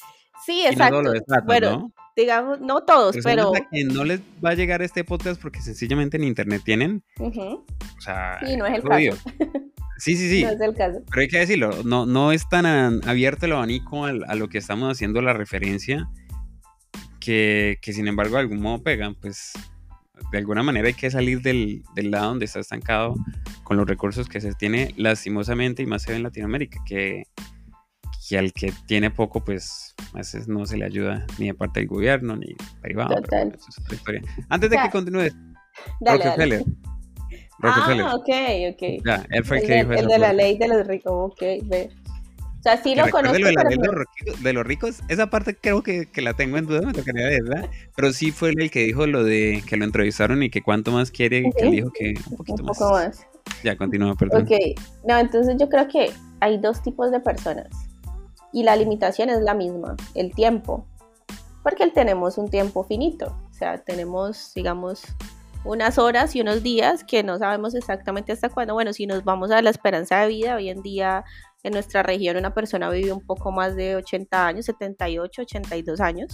Sí, 0.45 0.65
exacto. 0.67 1.03
bueno, 1.47 1.93
digamos, 2.17 2.61
no 2.61 2.83
todos, 2.83 3.17
pero... 3.23 3.53
que 3.53 3.85
no 3.85 4.05
les 4.05 4.21
va 4.45 4.51
a 4.51 4.55
llegar 4.55 4.83
este 4.83 5.05
podcast 5.05 5.41
porque 5.41 5.61
sencillamente 5.61 6.17
en 6.17 6.25
internet 6.25 6.63
tienen. 6.65 7.03
O 7.19 8.01
sea, 8.01 8.39
sí, 8.45 8.57
no 8.57 8.67
es 8.67 8.75
el 8.75 8.83
caso. 8.83 9.31
Sí, 9.97 10.17
sí, 10.17 10.29
sí. 10.29 10.43
No 10.43 10.51
es 10.51 10.61
el 10.61 10.75
caso. 10.75 11.03
Pero 11.09 11.21
hay 11.21 11.29
que 11.29 11.39
decirlo, 11.39 11.71
no, 11.85 12.05
no 12.05 12.33
es 12.33 12.49
tan 12.49 12.67
abierto 12.67 13.47
el 13.47 13.53
abanico 13.53 14.05
a, 14.05 14.11
a 14.11 14.35
lo 14.35 14.49
que 14.49 14.59
estamos 14.59 14.91
haciendo 14.91 15.23
la 15.23 15.33
referencia 15.33 16.11
que, 17.21 17.79
que 17.81 17.93
sin 17.93 18.09
embargo 18.09 18.35
de 18.35 18.41
algún 18.41 18.61
modo 18.61 18.83
pegan, 18.83 19.15
pues 19.15 19.53
de 20.31 20.39
alguna 20.39 20.63
manera 20.63 20.89
hay 20.89 20.95
que 20.95 21.11
salir 21.11 21.41
del, 21.41 21.83
lado 21.97 22.29
donde 22.29 22.45
está 22.45 22.61
estancado 22.61 23.15
con 23.63 23.77
los 23.77 23.87
recursos 23.87 24.29
que 24.29 24.41
se 24.41 24.53
tiene 24.53 24.93
lastimosamente 24.97 25.83
y 25.83 25.87
más 25.87 26.03
se 26.03 26.11
ve 26.11 26.17
en 26.19 26.23
Latinoamérica, 26.23 26.81
que, 26.85 27.25
que 28.29 28.39
al 28.39 28.53
que 28.53 28.73
tiene 28.87 29.11
poco, 29.11 29.45
pues 29.45 29.95
a 30.13 30.19
veces 30.19 30.49
no 30.49 30.67
se 30.67 30.77
le 30.77 30.85
ayuda 30.85 31.27
ni 31.39 31.47
de 31.47 31.55
parte 31.55 31.81
del 31.81 31.89
gobierno 31.89 32.37
ni 32.37 32.55
privado. 32.81 33.17
Antes 34.49 34.71
de 34.71 34.77
que 34.77 34.91
continúes, 34.91 35.35
Rockefeller. 36.01 36.63
Rockefeller. 37.59 38.07
Ah, 38.07 38.15
ok, 38.15 38.29
ok. 38.73 39.05
Ya, 39.05 39.27
él 39.31 39.45
fue 39.45 39.59
el, 39.59 39.67
que 39.67 39.75
dijo 39.77 39.93
el 39.93 40.07
de 40.07 40.19
la 40.19 40.33
ley 40.33 40.59
de 40.59 40.69
los 40.69 40.87
ricos, 40.87 41.13
ok, 41.13 41.43
ve. 41.65 41.91
O 42.59 42.63
sea, 42.65 42.83
sí 42.83 42.95
lo 42.95 43.09
conozco. 43.11 43.37
de, 43.37 44.53
los 44.55 44.67
ricos, 44.67 45.01
esa 45.09 45.29
parte 45.29 45.55
creo 45.55 45.83
que, 45.83 46.09
la 46.17 46.33
tengo 46.33 46.57
en 46.57 46.65
duda, 46.65 46.81
me 46.81 46.95
tocaría 46.95 47.27
¿verdad? 47.27 47.69
Pero 47.95 48.13
sí 48.15 48.33
fue 48.33 48.51
el 48.57 48.71
que 48.71 48.85
dijo 48.85 49.07
lo 49.07 49.23
de 49.23 49.63
que 49.69 49.77
lo 49.77 49.85
entrevistaron 49.85 50.43
y 50.43 50.49
que 50.49 50.63
cuánto 50.63 50.91
más 50.91 51.11
quiere, 51.11 51.43
que 51.55 51.67
él 51.67 51.73
dijo 51.73 51.91
que 51.93 52.15
un 52.31 52.37
poquito 52.39 52.63
un 52.63 52.69
poco 52.69 52.93
más. 52.93 53.27
Ya, 53.63 53.77
continúa, 53.77 54.15
perdón. 54.15 54.45
Ok, 54.45 54.53
no, 55.07 55.19
entonces 55.19 55.57
yo 55.61 55.69
creo 55.69 55.87
que 55.89 56.11
hay 56.41 56.59
dos 56.59 56.83
tipos 56.83 57.11
de 57.11 57.21
personas 57.21 57.69
y 58.55 58.63
la 58.63 58.77
limitación 58.77 59.31
es 59.31 59.41
la 59.41 59.53
misma, 59.53 59.97
el 60.15 60.33
tiempo, 60.33 60.87
porque 61.65 61.89
tenemos 61.89 62.39
un 62.39 62.49
tiempo 62.49 62.85
finito, 62.85 63.37
o 63.51 63.53
sea, 63.53 63.79
tenemos, 63.79 64.55
digamos, 64.55 65.03
unas 65.65 65.99
horas 65.99 66.37
y 66.37 66.41
unos 66.41 66.63
días 66.63 67.03
que 67.03 67.25
no 67.25 67.37
sabemos 67.37 67.75
exactamente 67.75 68.31
hasta 68.31 68.51
cuándo. 68.51 68.75
Bueno, 68.75 68.93
si 68.93 69.07
nos 69.07 69.25
vamos 69.25 69.51
a 69.51 69.61
la 69.61 69.71
esperanza 69.71 70.21
de 70.21 70.29
vida, 70.29 70.55
hoy 70.55 70.69
en 70.69 70.83
día 70.83 71.25
en 71.65 71.73
nuestra 71.73 72.05
región 72.05 72.37
una 72.37 72.55
persona 72.55 72.89
vive 72.91 73.13
un 73.13 73.27
poco 73.27 73.51
más 73.51 73.75
de 73.75 73.97
80 73.97 74.47
años, 74.47 74.67
78, 74.67 75.43
82 75.43 76.01
años. 76.01 76.33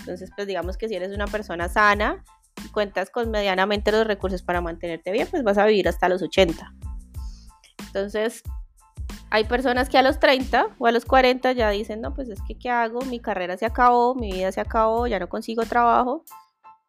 Entonces, 0.00 0.30
pues 0.36 0.46
digamos 0.46 0.76
que 0.76 0.88
si 0.88 0.94
eres 0.94 1.14
una 1.14 1.26
persona 1.26 1.70
sana 1.70 2.22
y 2.62 2.68
cuentas 2.68 3.08
con 3.08 3.30
medianamente 3.30 3.92
los 3.92 4.06
recursos 4.06 4.42
para 4.42 4.60
mantenerte 4.60 5.10
bien, 5.10 5.26
pues 5.30 5.42
vas 5.42 5.56
a 5.56 5.64
vivir 5.64 5.88
hasta 5.88 6.08
los 6.10 6.20
80. 6.20 6.70
Entonces, 7.86 8.42
hay 9.30 9.44
personas 9.44 9.88
que 9.88 9.98
a 9.98 10.02
los 10.02 10.18
30 10.18 10.76
o 10.78 10.86
a 10.86 10.92
los 10.92 11.04
40 11.04 11.52
ya 11.52 11.70
dicen, 11.70 12.00
no, 12.00 12.14
pues 12.14 12.28
es 12.28 12.40
que 12.46 12.56
¿qué 12.58 12.70
hago? 12.70 13.00
Mi 13.02 13.20
carrera 13.20 13.56
se 13.56 13.66
acabó, 13.66 14.14
mi 14.14 14.32
vida 14.32 14.52
se 14.52 14.60
acabó, 14.60 15.06
ya 15.06 15.18
no 15.18 15.28
consigo 15.28 15.64
trabajo, 15.64 16.24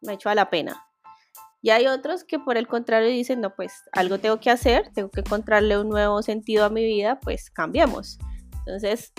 me 0.00 0.14
echo 0.14 0.28
a 0.28 0.34
la 0.34 0.50
pena. 0.50 0.84
Y 1.60 1.70
hay 1.70 1.86
otros 1.86 2.22
que 2.22 2.38
por 2.38 2.56
el 2.56 2.68
contrario 2.68 3.08
dicen, 3.08 3.40
no, 3.40 3.54
pues 3.54 3.72
algo 3.92 4.18
tengo 4.18 4.38
que 4.38 4.50
hacer, 4.50 4.90
tengo 4.94 5.10
que 5.10 5.20
encontrarle 5.20 5.78
un 5.78 5.88
nuevo 5.88 6.22
sentido 6.22 6.64
a 6.64 6.70
mi 6.70 6.84
vida, 6.84 7.18
pues 7.20 7.50
cambiemos. 7.50 8.18
Entonces, 8.60 9.12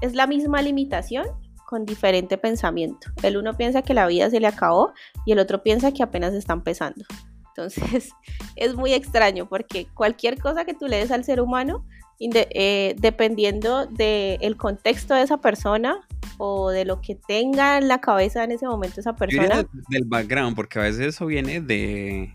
es 0.00 0.14
la 0.14 0.26
misma 0.26 0.62
limitación 0.62 1.26
con 1.66 1.84
diferente 1.84 2.38
pensamiento. 2.38 3.08
El 3.22 3.36
uno 3.36 3.54
piensa 3.54 3.82
que 3.82 3.92
la 3.92 4.06
vida 4.06 4.30
se 4.30 4.40
le 4.40 4.46
acabó 4.46 4.92
y 5.26 5.32
el 5.32 5.38
otro 5.38 5.62
piensa 5.62 5.92
que 5.92 6.02
apenas 6.02 6.32
está 6.32 6.54
empezando. 6.54 7.04
Entonces, 7.48 8.12
es 8.56 8.74
muy 8.74 8.94
extraño 8.94 9.46
porque 9.48 9.86
cualquier 9.92 10.40
cosa 10.40 10.64
que 10.64 10.74
tú 10.74 10.86
le 10.86 10.96
des 10.96 11.10
al 11.10 11.24
ser 11.24 11.40
humano, 11.42 11.84
eh, 12.20 12.96
dependiendo 12.98 13.86
del 13.86 14.56
contexto 14.56 15.14
de 15.14 15.22
esa 15.22 15.38
persona, 15.38 16.06
o 16.38 16.70
de 16.70 16.84
lo 16.84 17.00
que 17.00 17.16
tenga 17.16 17.78
en 17.78 17.88
la 17.88 18.00
cabeza 18.00 18.44
en 18.44 18.52
ese 18.52 18.66
momento 18.66 19.00
esa 19.00 19.14
persona. 19.14 19.66
del 19.88 20.04
background, 20.06 20.56
porque 20.56 20.78
a 20.78 20.82
veces 20.82 21.00
eso 21.00 21.26
viene 21.26 21.60
de, 21.60 22.32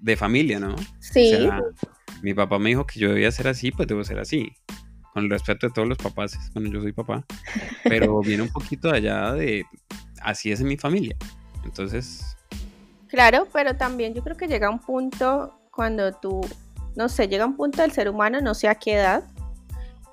de 0.00 0.16
familia, 0.16 0.60
¿no? 0.60 0.76
Sí. 1.00 1.48
mi 2.22 2.32
papá 2.34 2.58
me 2.58 2.70
dijo 2.70 2.86
que 2.86 3.00
yo 3.00 3.08
debía 3.10 3.30
ser 3.32 3.48
así, 3.48 3.72
pues 3.72 3.88
debo 3.88 4.04
ser 4.04 4.20
así. 4.20 4.52
Con 5.12 5.24
el 5.24 5.30
respeto 5.30 5.66
de 5.66 5.72
todos 5.72 5.88
los 5.88 5.98
papás. 5.98 6.38
Bueno, 6.54 6.70
yo 6.70 6.80
soy 6.80 6.92
papá. 6.92 7.24
Pero 7.82 8.20
viene 8.24 8.44
un 8.44 8.48
poquito 8.48 8.90
allá 8.90 9.32
de 9.32 9.64
así 10.22 10.52
es 10.52 10.60
en 10.60 10.68
mi 10.68 10.76
familia. 10.76 11.16
Entonces. 11.64 12.36
Claro, 13.08 13.48
pero 13.52 13.74
también 13.74 14.14
yo 14.14 14.22
creo 14.22 14.36
que 14.36 14.46
llega 14.46 14.70
un 14.70 14.78
punto 14.78 15.58
cuando 15.72 16.12
tú, 16.12 16.40
no 16.96 17.08
sé, 17.08 17.28
llega 17.28 17.46
un 17.46 17.56
punto 17.56 17.82
del 17.82 17.92
ser 17.92 18.08
humano, 18.08 18.40
no 18.40 18.54
sé 18.54 18.68
a 18.68 18.74
qué 18.74 18.94
edad, 18.94 19.24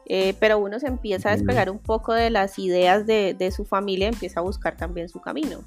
eh, 0.06 0.36
pero 0.40 0.58
uno 0.58 0.80
se 0.80 0.88
empieza 0.88 1.30
a 1.30 1.36
despegar 1.36 1.70
un 1.70 1.80
poco 1.80 2.13
de 2.13 2.30
las 2.30 2.58
ideas 2.60 3.06
de, 3.06 3.36
de 3.38 3.52
su 3.52 3.66
familia, 3.66 4.08
empieza 4.08 4.40
a 4.40 4.44
buscar 4.44 4.78
también 4.78 5.10
su 5.10 5.20
camino. 5.20 5.60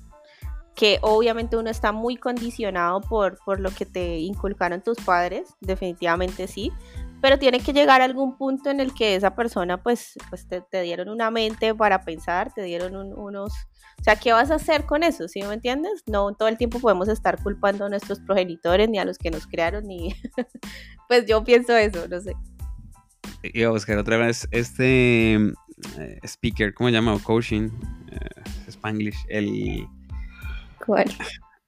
Que 0.75 0.99
obviamente 1.03 1.57
uno 1.57 1.69
está 1.69 1.93
muy 1.93 2.17
condicionado 2.17 3.01
por, 3.03 3.39
por 3.45 3.61
lo 3.61 3.71
que 3.71 3.85
te 3.85 4.19
inculcaron 4.19 4.81
tus 4.81 4.99
padres, 4.99 5.55
definitivamente 5.61 6.47
sí, 6.47 6.73
pero 7.21 7.39
tiene 7.39 7.61
que 7.61 7.73
llegar 7.73 8.01
a 8.01 8.05
algún 8.05 8.37
punto 8.37 8.71
en 8.71 8.81
el 8.81 8.95
que 8.95 9.15
esa 9.15 9.35
persona 9.35 9.83
pues, 9.83 10.15
pues 10.29 10.47
te, 10.49 10.83
dieron 10.83 11.09
una 11.09 11.31
mente 11.31 11.75
para 11.75 12.03
pensar, 12.03 12.53
te 12.53 12.63
dieron 12.63 12.95
unos... 12.97 13.53
O 13.99 14.03
sea, 14.03 14.17
¿qué 14.17 14.33
vas 14.33 14.51
a 14.51 14.55
hacer 14.55 14.87
con 14.87 15.03
eso? 15.03 15.29
¿Sí 15.29 15.43
me 15.43 15.53
entiendes? 15.53 16.03
No 16.07 16.33
todo 16.33 16.49
el 16.49 16.57
tiempo 16.57 16.81
podemos 16.81 17.09
estar 17.09 17.43
culpando 17.43 17.85
a 17.85 17.89
nuestros 17.91 18.19
progenitores 18.21 18.89
ni 18.89 18.99
a 18.99 19.05
los 19.05 19.19
que 19.19 19.31
nos 19.31 19.47
crearon, 19.47 19.87
ni... 19.87 20.15
pues 21.09 21.27
yo 21.27 21.45
pienso 21.45 21.77
eso, 21.77 22.09
no 22.09 22.21
sé. 22.21 22.35
Iba 23.43 23.69
a 23.69 23.73
buscar 23.73 23.99
otra 23.99 24.17
vez 24.17 24.49
este 24.51 25.35
eh, 25.35 26.21
speaker, 26.25 26.73
¿cómo 26.73 26.89
se 26.89 26.95
llama? 26.95 27.19
coaching, 27.23 27.69
uh, 27.69 28.71
Spanglish, 28.71 29.19
el... 29.29 29.87
¿Cuál? 30.85 31.11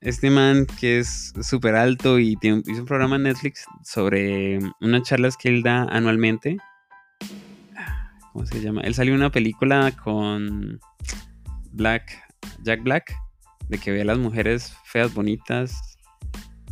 Este 0.02 0.30
man 0.30 0.66
que 0.80 0.98
es 0.98 1.32
súper 1.42 1.76
alto 1.76 2.18
y 2.18 2.34
tiene, 2.34 2.62
hizo 2.66 2.80
un 2.80 2.86
programa 2.86 3.14
en 3.14 3.22
Netflix 3.22 3.64
sobre 3.84 4.58
unas 4.80 5.02
charlas 5.04 5.36
que 5.36 5.48
él 5.48 5.62
da 5.62 5.84
anualmente. 5.84 6.56
¿Cómo 8.32 8.44
se 8.44 8.60
llama? 8.60 8.80
Él 8.80 8.94
salió 8.94 9.14
una 9.14 9.30
película 9.30 9.92
con 10.02 10.80
Black, 11.70 12.20
Jack 12.64 12.82
Black, 12.82 13.14
de 13.68 13.78
que 13.78 13.92
ve 13.92 14.00
a 14.00 14.04
las 14.04 14.18
mujeres 14.18 14.76
feas, 14.86 15.14
bonitas. 15.14 15.96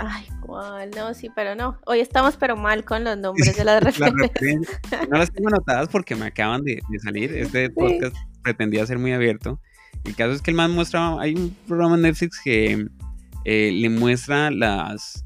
Ay, 0.00 0.26
cuál, 0.40 0.90
no, 0.96 1.14
sí, 1.14 1.30
pero 1.36 1.54
no. 1.54 1.78
Hoy 1.86 2.00
estamos 2.00 2.36
pero 2.36 2.56
mal 2.56 2.84
con 2.84 3.04
los 3.04 3.16
nombres 3.18 3.56
de 3.56 3.64
las 3.64 3.80
referencias. 3.80 4.32
no 5.08 5.18
las 5.18 5.30
tengo 5.30 5.50
anotadas 5.50 5.88
porque 5.88 6.16
me 6.16 6.26
acaban 6.26 6.64
de, 6.64 6.80
salir. 7.00 7.32
Este 7.36 7.70
podcast 7.70 8.16
pretendía 8.42 8.84
ser 8.86 8.98
muy 8.98 9.12
abierto. 9.12 9.60
El 10.02 10.16
caso 10.16 10.32
es 10.32 10.42
que 10.42 10.50
el 10.50 10.56
man 10.56 10.72
muestra, 10.72 11.20
hay 11.20 11.34
un 11.36 11.56
programa 11.68 11.94
en 11.94 12.02
Netflix 12.02 12.40
que 12.42 12.88
eh, 13.44 13.70
le 13.72 13.88
muestra 13.88 14.50
las, 14.50 15.24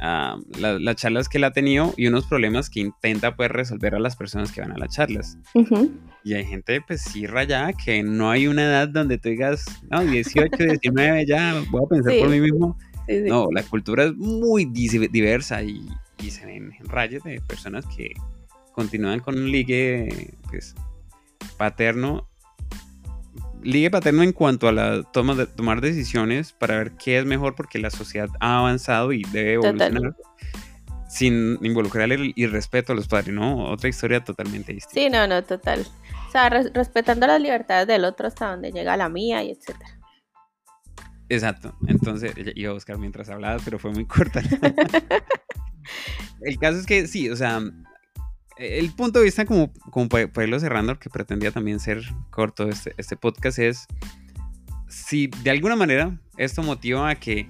ah, 0.00 0.36
las 0.58 0.96
charlas 0.96 1.28
que 1.28 1.38
él 1.38 1.44
ha 1.44 1.52
tenido 1.52 1.94
y 1.96 2.06
unos 2.06 2.26
problemas 2.26 2.70
que 2.70 2.80
intenta 2.80 3.36
pues, 3.36 3.50
resolver 3.50 3.94
a 3.94 3.98
las 3.98 4.16
personas 4.16 4.52
que 4.52 4.60
van 4.60 4.72
a 4.72 4.78
las 4.78 4.94
charlas. 4.94 5.38
Y 6.24 6.34
hay 6.34 6.44
gente, 6.44 6.80
pues 6.86 7.02
sí, 7.02 7.26
rayada, 7.26 7.72
que 7.72 8.02
no 8.02 8.30
hay 8.30 8.46
una 8.48 8.64
edad 8.64 8.88
donde 8.88 9.18
tú 9.18 9.28
digas, 9.28 9.64
no, 9.90 10.02
18, 10.02 10.56
19, 10.56 11.26
ya 11.26 11.62
voy 11.70 11.82
a 11.84 11.88
pensar 11.88 12.18
por 12.18 12.28
mí 12.28 12.40
mismo. 12.40 12.76
No, 13.08 13.48
la 13.52 13.62
cultura 13.62 14.04
es 14.04 14.14
muy 14.16 14.64
diversa 14.64 15.62
y, 15.62 15.86
y 16.18 16.30
se 16.30 16.44
ven 16.44 16.72
rayas 16.84 17.22
de 17.22 17.40
personas 17.40 17.86
que 17.86 18.12
continúan 18.72 19.20
con 19.20 19.38
un 19.38 19.50
ligue 19.50 20.34
pues, 20.50 20.74
paterno 21.56 22.28
ligue 23.66 23.90
paterno 23.90 24.22
en 24.22 24.32
cuanto 24.32 24.68
a 24.68 24.72
la 24.72 25.02
toma 25.02 25.34
de 25.34 25.46
tomar 25.46 25.80
decisiones 25.80 26.52
para 26.52 26.76
ver 26.76 26.92
qué 26.92 27.18
es 27.18 27.24
mejor 27.24 27.54
porque 27.54 27.78
la 27.78 27.90
sociedad 27.90 28.28
ha 28.40 28.58
avanzado 28.58 29.12
y 29.12 29.22
debe 29.32 29.54
evolucionar 29.54 30.14
sin 31.08 31.58
involucrar 31.62 32.10
el 32.12 32.32
irrespeto 32.36 32.92
a 32.92 32.96
los 32.96 33.08
padres, 33.08 33.34
¿no? 33.34 33.70
Otra 33.70 33.88
historia 33.88 34.22
totalmente 34.22 34.72
distinta. 34.72 35.00
Sí, 35.00 35.10
no, 35.10 35.26
no, 35.26 35.42
total. 35.44 35.86
O 36.28 36.30
sea, 36.30 36.48
respetando 36.48 37.26
las 37.26 37.40
libertades 37.40 37.86
del 37.86 38.04
otro 38.04 38.26
hasta 38.26 38.50
donde 38.50 38.72
llega 38.72 38.96
la 38.96 39.08
mía 39.08 39.42
y 39.42 39.50
etcétera. 39.50 39.98
Exacto. 41.28 41.74
Entonces, 41.88 42.32
iba 42.54 42.70
a 42.70 42.74
buscar 42.74 42.98
mientras 42.98 43.28
hablaba, 43.30 43.60
pero 43.64 43.78
fue 43.78 43.92
muy 43.92 44.06
corta. 44.06 44.42
el 46.42 46.58
caso 46.58 46.78
es 46.78 46.86
que 46.86 47.06
sí, 47.06 47.30
o 47.30 47.36
sea, 47.36 47.60
el 48.56 48.90
punto 48.92 49.18
de 49.18 49.26
vista, 49.26 49.44
como, 49.44 49.72
como 49.90 50.08
para, 50.08 50.30
irlo 50.42 50.58
cerrando, 50.58 50.98
que 50.98 51.10
pretendía 51.10 51.50
también 51.50 51.78
ser 51.78 52.02
corto 52.30 52.68
este, 52.68 52.94
este 52.96 53.16
podcast, 53.16 53.58
es 53.58 53.86
si 54.88 55.26
de 55.26 55.50
alguna 55.50 55.76
manera 55.76 56.18
esto 56.38 56.62
motiva 56.62 57.10
a 57.10 57.14
que 57.16 57.48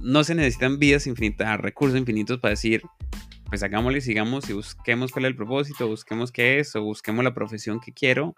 no 0.00 0.24
se 0.24 0.34
necesitan 0.34 0.78
vidas 0.78 1.06
infinitas, 1.06 1.60
recursos 1.60 1.98
infinitos 1.98 2.38
para 2.38 2.50
decir, 2.50 2.82
pues 3.48 3.62
hagámosle, 3.62 4.00
sigamos 4.00 4.48
y 4.48 4.52
busquemos 4.52 5.12
cuál 5.12 5.26
es 5.26 5.30
el 5.30 5.36
propósito, 5.36 5.88
busquemos 5.88 6.32
qué 6.32 6.58
es 6.58 6.74
o 6.76 6.82
busquemos 6.82 7.24
la 7.24 7.34
profesión 7.34 7.80
que 7.80 7.92
quiero. 7.92 8.34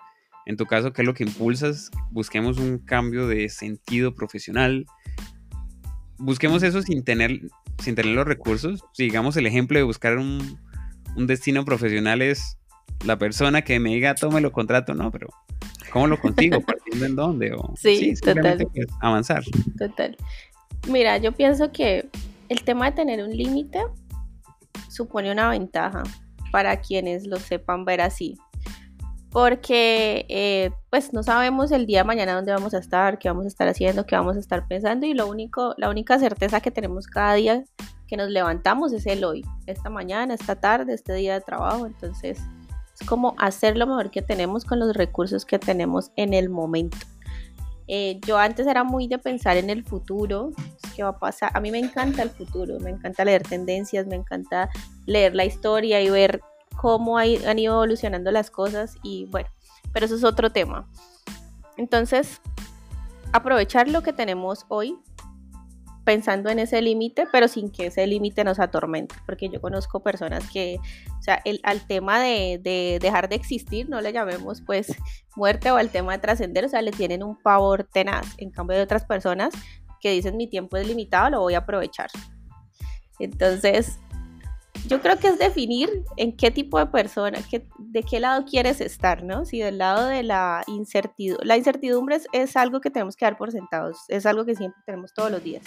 En 0.46 0.56
tu 0.56 0.66
caso, 0.66 0.92
¿qué 0.92 1.02
es 1.02 1.06
lo 1.06 1.14
que 1.14 1.24
impulsas? 1.24 1.90
Busquemos 2.10 2.58
un 2.58 2.78
cambio 2.78 3.26
de 3.26 3.48
sentido 3.48 4.14
profesional. 4.14 4.86
Busquemos 6.18 6.62
eso 6.62 6.82
sin 6.82 7.02
tener, 7.02 7.40
sin 7.82 7.96
tener 7.96 8.12
los 8.12 8.26
recursos. 8.26 8.84
Sigamos 8.92 9.36
el 9.36 9.46
ejemplo 9.46 9.76
de 9.76 9.82
buscar 9.82 10.18
un, 10.18 10.60
un 11.16 11.26
destino 11.26 11.64
profesional 11.64 12.22
es 12.22 12.58
la 13.04 13.18
persona 13.18 13.62
que 13.62 13.78
me 13.80 13.90
diga, 13.90 14.14
tome 14.14 14.40
lo 14.40 14.52
contrato, 14.52 14.94
no, 14.94 15.10
pero 15.10 15.28
¿cómo 15.92 16.06
lo 16.06 16.20
consigo? 16.20 16.60
¿Partiendo 16.66 17.06
en 17.06 17.16
dónde? 17.16 17.52
O, 17.52 17.74
sí, 17.76 18.14
total. 18.14 18.66
avanzar. 19.00 19.42
Total. 19.78 20.16
Mira, 20.88 21.18
yo 21.18 21.32
pienso 21.32 21.72
que 21.72 22.08
el 22.48 22.62
tema 22.62 22.86
de 22.86 22.92
tener 22.92 23.24
un 23.24 23.36
límite 23.36 23.80
supone 24.88 25.32
una 25.32 25.50
ventaja 25.50 26.02
para 26.52 26.80
quienes 26.80 27.26
lo 27.26 27.38
sepan 27.38 27.84
ver 27.84 28.00
así. 28.00 28.38
Porque 29.30 30.24
eh, 30.28 30.70
pues 30.88 31.12
no 31.12 31.22
sabemos 31.22 31.70
el 31.70 31.84
día 31.84 31.98
de 31.98 32.04
mañana 32.04 32.34
dónde 32.34 32.52
vamos 32.52 32.72
a 32.72 32.78
estar, 32.78 33.18
qué 33.18 33.28
vamos 33.28 33.44
a 33.44 33.48
estar 33.48 33.68
haciendo, 33.68 34.06
qué 34.06 34.16
vamos 34.16 34.36
a 34.36 34.40
estar 34.40 34.66
pensando 34.66 35.06
y 35.06 35.12
lo 35.12 35.26
único, 35.26 35.74
la 35.76 35.90
única 35.90 36.18
certeza 36.18 36.60
que 36.60 36.70
tenemos 36.70 37.06
cada 37.06 37.34
día 37.34 37.64
que 38.06 38.16
nos 38.16 38.30
levantamos 38.30 38.92
es 38.92 39.06
el 39.06 39.24
hoy, 39.24 39.44
esta 39.66 39.90
mañana, 39.90 40.34
esta 40.34 40.56
tarde, 40.56 40.94
este 40.94 41.14
día 41.14 41.34
de 41.34 41.40
trabajo. 41.40 41.86
Entonces, 41.86 42.40
es 42.98 43.06
como 43.06 43.34
hacer 43.38 43.76
lo 43.76 43.86
mejor 43.86 44.10
que 44.10 44.22
tenemos 44.22 44.64
con 44.64 44.78
los 44.78 44.94
recursos 44.94 45.44
que 45.44 45.58
tenemos 45.58 46.10
en 46.16 46.34
el 46.34 46.48
momento. 46.48 46.98
Eh, 47.88 48.18
yo 48.26 48.38
antes 48.38 48.66
era 48.66 48.82
muy 48.82 49.06
de 49.06 49.18
pensar 49.18 49.56
en 49.56 49.70
el 49.70 49.84
futuro, 49.84 50.50
qué 50.94 51.02
va 51.02 51.10
a 51.10 51.18
pasar. 51.18 51.50
A 51.54 51.60
mí 51.60 51.70
me 51.70 51.78
encanta 51.78 52.22
el 52.22 52.30
futuro, 52.30 52.80
me 52.80 52.90
encanta 52.90 53.24
leer 53.24 53.42
tendencias, 53.42 54.06
me 54.06 54.16
encanta 54.16 54.68
leer 55.06 55.34
la 55.34 55.44
historia 55.44 56.00
y 56.00 56.10
ver 56.10 56.40
cómo 56.76 57.18
han 57.18 57.58
ido 57.58 57.74
evolucionando 57.74 58.30
las 58.30 58.50
cosas 58.50 58.96
y 59.02 59.26
bueno, 59.26 59.48
pero 59.92 60.06
eso 60.06 60.16
es 60.16 60.24
otro 60.24 60.50
tema. 60.50 60.88
Entonces, 61.76 62.40
aprovechar 63.32 63.88
lo 63.88 64.02
que 64.02 64.12
tenemos 64.12 64.66
hoy, 64.68 64.96
pensando 66.06 66.50
en 66.50 66.60
ese 66.60 66.80
límite, 66.80 67.26
pero 67.32 67.48
sin 67.48 67.70
que 67.70 67.86
ese 67.86 68.06
límite 68.06 68.44
nos 68.44 68.60
atormente, 68.60 69.16
porque 69.26 69.48
yo 69.48 69.60
conozco 69.60 70.04
personas 70.04 70.48
que, 70.48 70.78
o 71.18 71.22
sea, 71.22 71.42
el, 71.44 71.60
al 71.64 71.84
tema 71.84 72.20
de, 72.20 72.60
de, 72.62 72.98
dejar 73.02 73.28
de 73.28 73.34
existir, 73.34 73.88
no 73.90 74.00
le 74.00 74.12
llamemos 74.12 74.62
pues 74.62 74.94
muerte 75.34 75.68
o 75.72 75.76
al 75.76 75.90
tema 75.90 76.12
de 76.12 76.20
trascender, 76.20 76.64
o 76.64 76.68
sea, 76.68 76.80
le 76.80 76.92
tienen 76.92 77.24
un 77.24 77.36
pavor 77.36 77.82
tenaz, 77.82 78.24
en 78.38 78.50
cambio 78.50 78.76
de 78.76 78.84
otras 78.84 79.04
personas 79.04 79.52
que 80.00 80.12
dicen 80.12 80.36
mi 80.36 80.46
tiempo 80.46 80.76
es 80.76 80.86
limitado, 80.86 81.28
lo 81.28 81.40
voy 81.40 81.54
a 81.54 81.58
aprovechar. 81.58 82.08
Entonces, 83.18 83.98
yo 84.86 85.00
creo 85.00 85.18
que 85.18 85.28
es 85.28 85.38
definir 85.38 86.04
en 86.16 86.36
qué 86.36 86.50
tipo 86.50 86.78
de 86.78 86.86
persona, 86.86 87.38
qué, 87.50 87.66
de 87.78 88.02
qué 88.02 88.20
lado 88.20 88.44
quieres 88.44 88.80
estar, 88.80 89.24
¿no? 89.24 89.44
Si 89.44 89.58
del 89.58 89.78
lado 89.78 90.06
de 90.06 90.22
la 90.22 90.62
incertidumbre, 90.66 91.46
la 91.46 91.56
incertidumbre 91.56 92.20
es, 92.32 92.56
algo 92.56 92.80
que 92.80 92.90
tenemos 92.90 93.16
que 93.16 93.24
dar 93.24 93.36
por 93.36 93.50
sentados, 93.50 93.98
es 94.08 94.26
algo 94.26 94.44
que 94.44 94.54
siempre 94.54 94.80
tenemos 94.86 95.12
todos 95.12 95.30
los 95.30 95.42
días. 95.42 95.64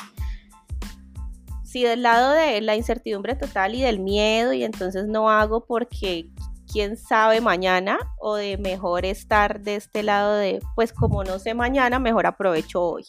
Si 1.69 1.84
del 1.84 2.01
lado 2.01 2.32
de 2.34 2.62
la 2.62 2.75
incertidumbre 2.75 3.36
total 3.36 3.75
y 3.75 3.82
del 3.82 3.99
miedo 3.99 4.53
y 4.53 4.63
entonces 4.63 5.05
no 5.08 5.29
hago 5.29 5.65
porque 5.65 6.29
quién 6.71 6.97
sabe 6.97 7.41
mañana 7.41 7.99
o 8.17 8.36
de 8.36 8.58
mejor 8.58 9.05
estar 9.05 9.62
de 9.62 9.75
este 9.75 10.01
lado 10.01 10.36
de, 10.36 10.62
pues 10.75 10.91
como 10.93 11.23
no 11.23 11.38
sé 11.38 11.53
mañana, 11.53 11.99
mejor 11.99 12.25
aprovecho 12.25 12.82
hoy. 12.82 13.05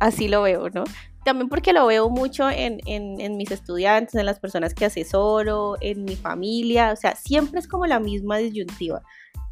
Así 0.00 0.26
lo 0.26 0.42
veo, 0.42 0.68
¿no? 0.70 0.82
también 1.24 1.50
porque 1.50 1.74
lo 1.74 1.86
veo 1.86 2.08
mucho 2.08 2.48
en, 2.48 3.36
mis 3.36 3.50
estudiantes, 3.50 4.14
en 4.14 4.24
las 4.24 4.40
personas 4.40 4.72
que 4.72 4.86
asesoro, 4.86 5.76
en 5.82 6.04
mi 6.04 6.16
familia, 6.16 6.90
o 6.90 6.96
sea, 6.96 7.14
siempre 7.16 7.60
es 7.60 7.68
como 7.68 7.86
la 7.86 8.00
misma 8.00 8.38
disyuntiva, 8.38 9.02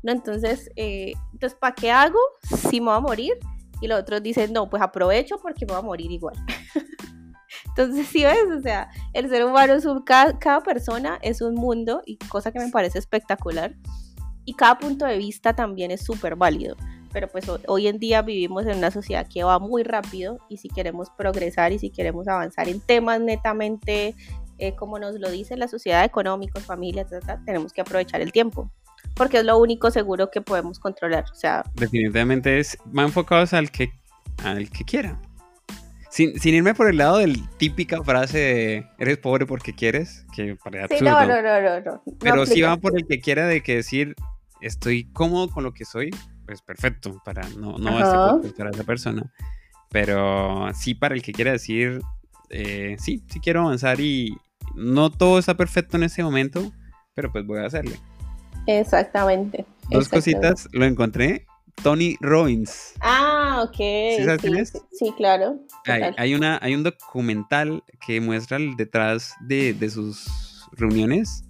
¿no? 0.03 0.11
Entonces, 0.11 0.71
eh, 0.77 1.13
entonces 1.35 1.59
¿para 1.61 1.75
qué 1.75 1.91
hago 1.91 2.19
si 2.71 2.81
me 2.81 2.87
voy 2.87 2.97
a 2.97 3.01
morir? 3.01 3.33
Y 3.83 3.89
los 3.89 4.01
otros 4.01 4.23
dicen, 4.23 4.55
no, 4.55 4.71
pues 4.71 4.83
aprovecho 4.83 5.37
porque 5.43 5.67
me 5.67 5.73
voy 5.73 5.81
a 5.81 5.83
morir 5.83 6.11
igual. 6.11 6.35
Entonces, 7.77 8.07
sí 8.13 8.25
ves, 8.25 8.47
o 8.57 8.61
sea, 8.61 8.91
el 9.13 9.29
ser 9.29 9.45
humano, 9.45 9.75
es 9.75 9.85
un, 9.85 10.03
cada, 10.03 10.39
cada 10.39 10.63
persona 10.63 11.19
es 11.23 11.41
un 11.41 11.55
mundo 11.55 12.03
y 12.07 12.17
cosa 12.17 12.53
que 12.53 12.59
me 12.59 12.71
parece 12.71 12.99
espectacular. 12.99 13.75
Y 14.45 14.55
cada 14.55 14.79
punto 14.79 15.07
de 15.07 15.19
vista 15.19 15.55
también 15.55 15.91
es 15.91 16.05
súper 16.05 16.37
válido 16.37 16.77
pero 17.13 17.29
pues 17.29 17.47
hoy 17.67 17.87
en 17.87 17.99
día 17.99 18.21
vivimos 18.21 18.67
en 18.67 18.77
una 18.77 18.91
sociedad 18.91 19.27
que 19.27 19.43
va 19.43 19.59
muy 19.59 19.83
rápido 19.85 20.39
y 20.51 20.59
si 20.59 20.69
queremos 20.69 21.09
progresar 21.09 21.73
y 21.73 21.79
si 21.79 21.89
queremos 21.89 22.29
avanzar 22.29 22.69
en 22.69 22.79
temas 22.79 23.23
netamente 23.23 24.15
eh, 24.59 24.75
como 24.75 24.99
nos 24.99 25.19
lo 25.19 25.31
dice 25.31 25.57
la 25.57 25.67
sociedad 25.67 26.05
económica, 26.05 26.61
familia, 26.61 27.07
tenemos 27.47 27.73
que 27.73 27.81
aprovechar 27.81 28.21
el 28.21 28.33
tiempo 28.33 28.71
porque 29.15 29.39
es 29.39 29.45
lo 29.45 29.59
único 29.59 29.91
seguro 29.91 30.31
que 30.31 30.41
podemos 30.43 30.79
controlar. 30.79 31.25
O 31.33 31.35
sea, 31.35 31.65
definitivamente 31.75 32.59
es 32.59 32.77
más 32.93 33.07
enfocados 33.07 33.55
al 33.55 33.71
que 33.71 33.91
al 34.45 34.69
que 34.71 34.85
quiera. 34.85 35.21
Sin, 36.17 36.41
sin, 36.41 36.55
irme 36.55 36.73
por 36.73 36.89
el 36.89 36.97
lado 36.97 37.19
del 37.19 37.47
típica 37.59 38.03
frase 38.03 38.39
de 38.39 38.87
eres 38.99 39.19
pobre 39.19 39.45
porque 39.45 39.75
quieres, 39.75 40.25
que 40.35 40.57
para 40.57 40.85
absurdo. 40.85 40.99
Sí, 40.99 41.05
no, 41.05 41.27
no, 41.27 41.43
no, 41.43 41.81
no, 41.81 42.03
Pero 42.19 42.47
sí 42.47 42.63
va 42.63 42.79
por 42.79 42.97
el 42.97 43.07
que 43.07 43.21
quiera 43.21 43.47
de 43.47 43.63
que 43.63 43.77
decir 43.77 44.15
estoy 44.63 45.13
cómodo 45.13 45.51
con 45.51 45.63
lo 45.63 45.75
que 45.75 45.85
soy, 45.85 46.09
pues 46.47 46.63
perfecto, 46.63 47.21
para 47.23 47.47
no, 47.59 47.77
no 47.77 48.41
este 48.41 48.57
para 48.57 48.71
esa 48.71 48.85
persona. 48.85 49.31
Pero 49.91 50.69
sí 50.73 50.95
para 50.95 51.15
el 51.15 51.21
que 51.21 51.33
quiera 51.33 51.53
decir, 51.53 52.01
eh, 52.49 52.97
sí, 52.99 53.23
sí 53.29 53.39
quiero 53.39 53.65
avanzar 53.65 54.01
y 54.01 54.39
no 54.75 55.11
todo 55.11 55.39
está 55.39 55.55
perfecto 55.55 55.99
en 55.99 56.05
ese 56.05 56.23
momento, 56.23 56.73
pero 57.13 57.31
pues 57.31 57.45
voy 57.45 57.59
a 57.59 57.67
hacerle. 57.67 58.01
Exactamente. 58.67 59.67
Dos 59.91 60.09
cositas, 60.09 60.67
lo 60.73 60.87
encontré. 60.87 61.45
Tony 61.83 62.17
Robbins. 62.21 62.95
Ah, 63.01 63.63
ok. 63.65 63.77
¿Sí 63.77 64.25
sabes 64.25 64.41
quién 64.41 64.57
es? 64.57 64.73
Sí, 64.93 65.13
claro. 65.17 65.61
Hay, 65.87 66.03
hay, 66.17 66.35
una, 66.35 66.59
hay 66.63 66.75
un 66.75 66.83
documental 66.83 67.83
que 68.05 68.21
muestra 68.21 68.57
el 68.57 68.77
detrás 68.77 69.35
de, 69.41 69.73
de 69.75 69.91
sus 69.91 70.27
reuniones. 70.73 71.45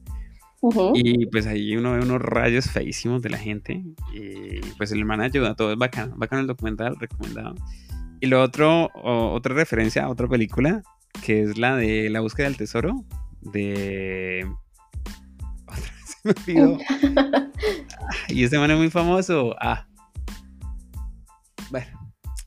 Y 0.94 1.26
pues 1.26 1.46
ahí 1.46 1.76
uno 1.76 1.92
ve 1.92 2.00
unos 2.00 2.20
rayos 2.20 2.66
feísimos 2.66 3.22
de 3.22 3.30
la 3.30 3.38
gente. 3.38 3.84
Y 4.12 4.60
pues 4.76 4.90
el 4.92 5.00
hermano 5.00 5.22
ayuda, 5.22 5.54
todo 5.54 5.72
es 5.72 5.78
bacano. 5.78 6.14
Bacano 6.16 6.40
el 6.40 6.46
documental, 6.46 6.96
recomendado. 6.98 7.54
Y 8.20 8.26
lo 8.26 8.42
otro, 8.42 8.90
otra 8.94 9.54
referencia 9.54 10.04
a 10.04 10.08
otra 10.08 10.26
película, 10.26 10.82
que 11.24 11.42
es 11.42 11.58
la 11.58 11.76
de 11.76 12.10
La 12.10 12.20
búsqueda 12.20 12.46
del 12.46 12.56
tesoro, 12.56 13.04
de... 13.40 14.46
Otra 15.66 15.92
vez 15.92 16.42
se 16.44 16.52
me 16.54 16.62
olvidó. 16.64 16.78
y 18.28 18.44
ese 18.44 18.58
man 18.58 18.70
es 18.70 18.78
muy 18.78 18.90
famoso. 18.90 19.54
Ah. 19.60 19.86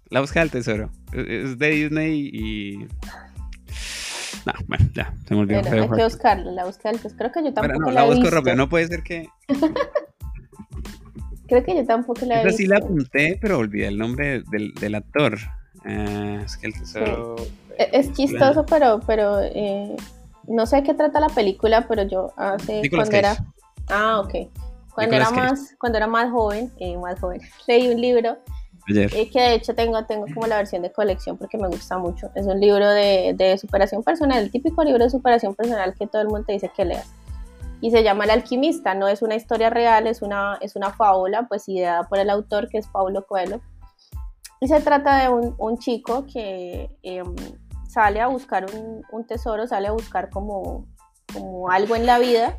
La 0.10 0.22
búsqueda 0.22 0.42
del 0.42 0.52
tesoro. 0.52 0.90
Es 1.14 1.58
de 1.60 1.70
Disney 1.70 2.30
y... 2.34 2.88
No, 4.46 4.54
bueno, 4.68 4.90
ya, 4.94 5.14
se 5.28 5.36
me 5.36 5.42
olvidó. 5.42 5.62
Bueno, 5.62 5.84
hay 5.84 5.90
que 5.90 6.04
buscarlo, 6.04 6.52
la 6.52 6.66
búsqueda 6.66 6.92
del 6.92 7.02
tesoro. 7.02 7.18
Creo 7.18 7.32
que 7.32 7.44
yo 7.44 7.54
tampoco 7.54 7.80
no, 7.80 7.86
la, 7.88 8.02
la 8.02 8.04
busco 8.08 8.22
visto. 8.22 8.36
rápido, 8.36 8.56
no 8.56 8.70
puede 8.70 8.88
ser 8.88 9.04
que... 9.04 9.28
Creo 11.48 11.64
que 11.64 11.76
yo 11.76 11.86
tampoco 11.86 12.26
la 12.26 12.36
he 12.36 12.38
Esa 12.40 12.48
visto. 12.50 12.58
sí 12.62 12.68
la 12.68 12.78
apunté, 12.78 13.38
pero 13.42 13.58
olvidé 13.58 13.88
el 13.88 13.98
nombre 13.98 14.44
del, 14.52 14.72
del 14.76 14.96
actor. 14.96 15.38
Uh, 15.84 16.40
es 16.46 16.58
que 16.58 16.68
el 16.68 16.74
tesoro. 16.74 17.36
Sí. 17.38 17.52
Es 17.92 18.14
chistoso, 18.14 18.66
pero, 18.66 19.00
pero 19.08 19.40
eh, 19.42 19.96
no 20.48 20.66
sé 20.68 20.78
de 20.78 20.84
qué 20.84 20.94
trata 20.94 21.20
la 21.20 21.30
película, 21.30 21.88
pero 21.88 22.04
yo 22.04 22.34
hace 22.38 22.82
Nicolas 22.82 23.10
cuando 23.10 23.28
Cage. 23.28 23.42
era. 23.42 23.54
Ah, 23.88 24.20
ok. 24.20 24.32
Cuando 24.94 25.16
Nicolas 25.16 25.16
era 25.16 25.26
Cage. 25.30 25.40
más, 25.50 25.76
cuando 25.80 25.98
era 25.98 26.08
más 26.08 26.32
joven, 26.32 26.72
eh, 26.80 26.98
más 26.98 27.20
joven, 27.20 27.42
leí 27.68 27.88
un 27.88 28.00
libro 28.00 28.38
Ayer. 28.90 29.14
eh, 29.14 29.30
que 29.30 29.40
de 29.40 29.54
hecho 29.56 29.74
tengo, 29.76 30.04
tengo 30.06 30.26
como 30.34 30.48
la 30.48 30.58
versión 30.58 30.82
de 30.82 30.92
colección 30.92 31.38
porque 31.38 31.58
me 31.58 31.68
gusta 31.68 31.98
mucho. 31.98 32.30
Es 32.36 32.46
un 32.46 32.60
libro 32.60 32.90
de, 32.90 33.34
de 33.36 33.58
superación 33.58 34.04
personal, 34.04 34.44
el 34.44 34.52
típico 34.52 34.84
libro 34.84 35.04
de 35.04 35.10
superación 35.10 35.56
personal 35.56 35.94
que 35.98 36.08
todo 36.08 36.22
el 36.22 36.28
mundo 36.28 36.46
te 36.46 36.54
dice 36.54 36.72
que 36.76 36.86
leas. 36.86 37.08
Y 37.82 37.92
se 37.92 38.04
llama 38.04 38.26
El 38.26 38.32
alquimista, 38.32 38.94
no 38.94 39.08
es 39.08 39.22
una 39.22 39.36
historia 39.36 39.70
real, 39.70 40.06
es 40.08 40.22
una, 40.22 40.58
es 40.62 40.76
una 40.76 40.92
fábula, 40.92 41.48
pues 41.48 41.70
ideada 41.70 42.04
por 42.04 42.20
el 42.20 42.30
autor 42.30 42.68
que 42.68 42.78
es 42.78 42.88
Paulo 42.88 43.26
Coelho. 43.26 43.62
Y 44.60 44.68
se 44.68 44.82
trata 44.82 45.22
de 45.22 45.30
un, 45.30 45.56
un 45.58 45.78
chico 45.78 46.26
que 46.26 46.90
eh, 47.04 47.24
sale 47.88 48.20
a 48.20 48.28
buscar 48.28 48.66
un, 48.76 49.04
un, 49.12 49.26
tesoro, 49.26 49.66
sale 49.66 49.88
a 49.88 49.92
buscar 49.92 50.30
como, 50.30 50.86
como 51.34 51.70
algo 51.72 51.96
en 51.96 52.06
la 52.06 52.20
vida. 52.20 52.56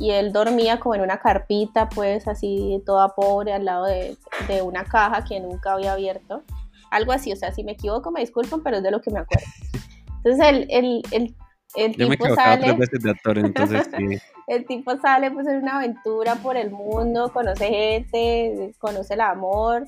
Y 0.00 0.10
él 0.10 0.32
dormía 0.32 0.80
como 0.80 0.94
en 0.94 1.02
una 1.02 1.18
carpita, 1.18 1.88
pues 1.88 2.26
así 2.26 2.82
toda 2.86 3.14
pobre, 3.14 3.52
al 3.52 3.66
lado 3.66 3.84
de, 3.84 4.16
de 4.48 4.62
una 4.62 4.84
caja 4.84 5.24
que 5.24 5.38
nunca 5.38 5.74
había 5.74 5.92
abierto. 5.92 6.42
Algo 6.90 7.12
así, 7.12 7.32
o 7.32 7.36
sea, 7.36 7.52
si 7.52 7.62
me 7.62 7.72
equivoco 7.72 8.10
me 8.10 8.20
disculpan, 8.20 8.62
pero 8.62 8.78
es 8.78 8.82
de 8.82 8.90
lo 8.90 9.00
que 9.00 9.10
me 9.10 9.20
acuerdo. 9.20 9.46
Entonces 10.16 10.46
el, 10.46 10.66
el, 10.70 11.02
el, 11.12 11.34
el 11.74 11.94
Yo 11.96 12.08
me 12.08 12.16
tipo 12.16 12.24
equivocaba 12.24 12.52
sale... 12.52 12.64
tres 12.64 12.78
veces 12.78 13.02
de 13.02 13.10
actor, 13.10 13.38
entonces 13.38 13.90
sí. 13.96 14.18
el 14.48 14.66
tipo 14.66 14.96
sale 14.98 15.30
pues 15.30 15.46
en 15.46 15.58
una 15.58 15.76
aventura 15.76 16.34
por 16.36 16.56
el 16.56 16.70
mundo, 16.70 17.30
conoce 17.32 17.68
gente, 17.68 18.74
conoce 18.78 19.14
el 19.14 19.20
amor 19.20 19.84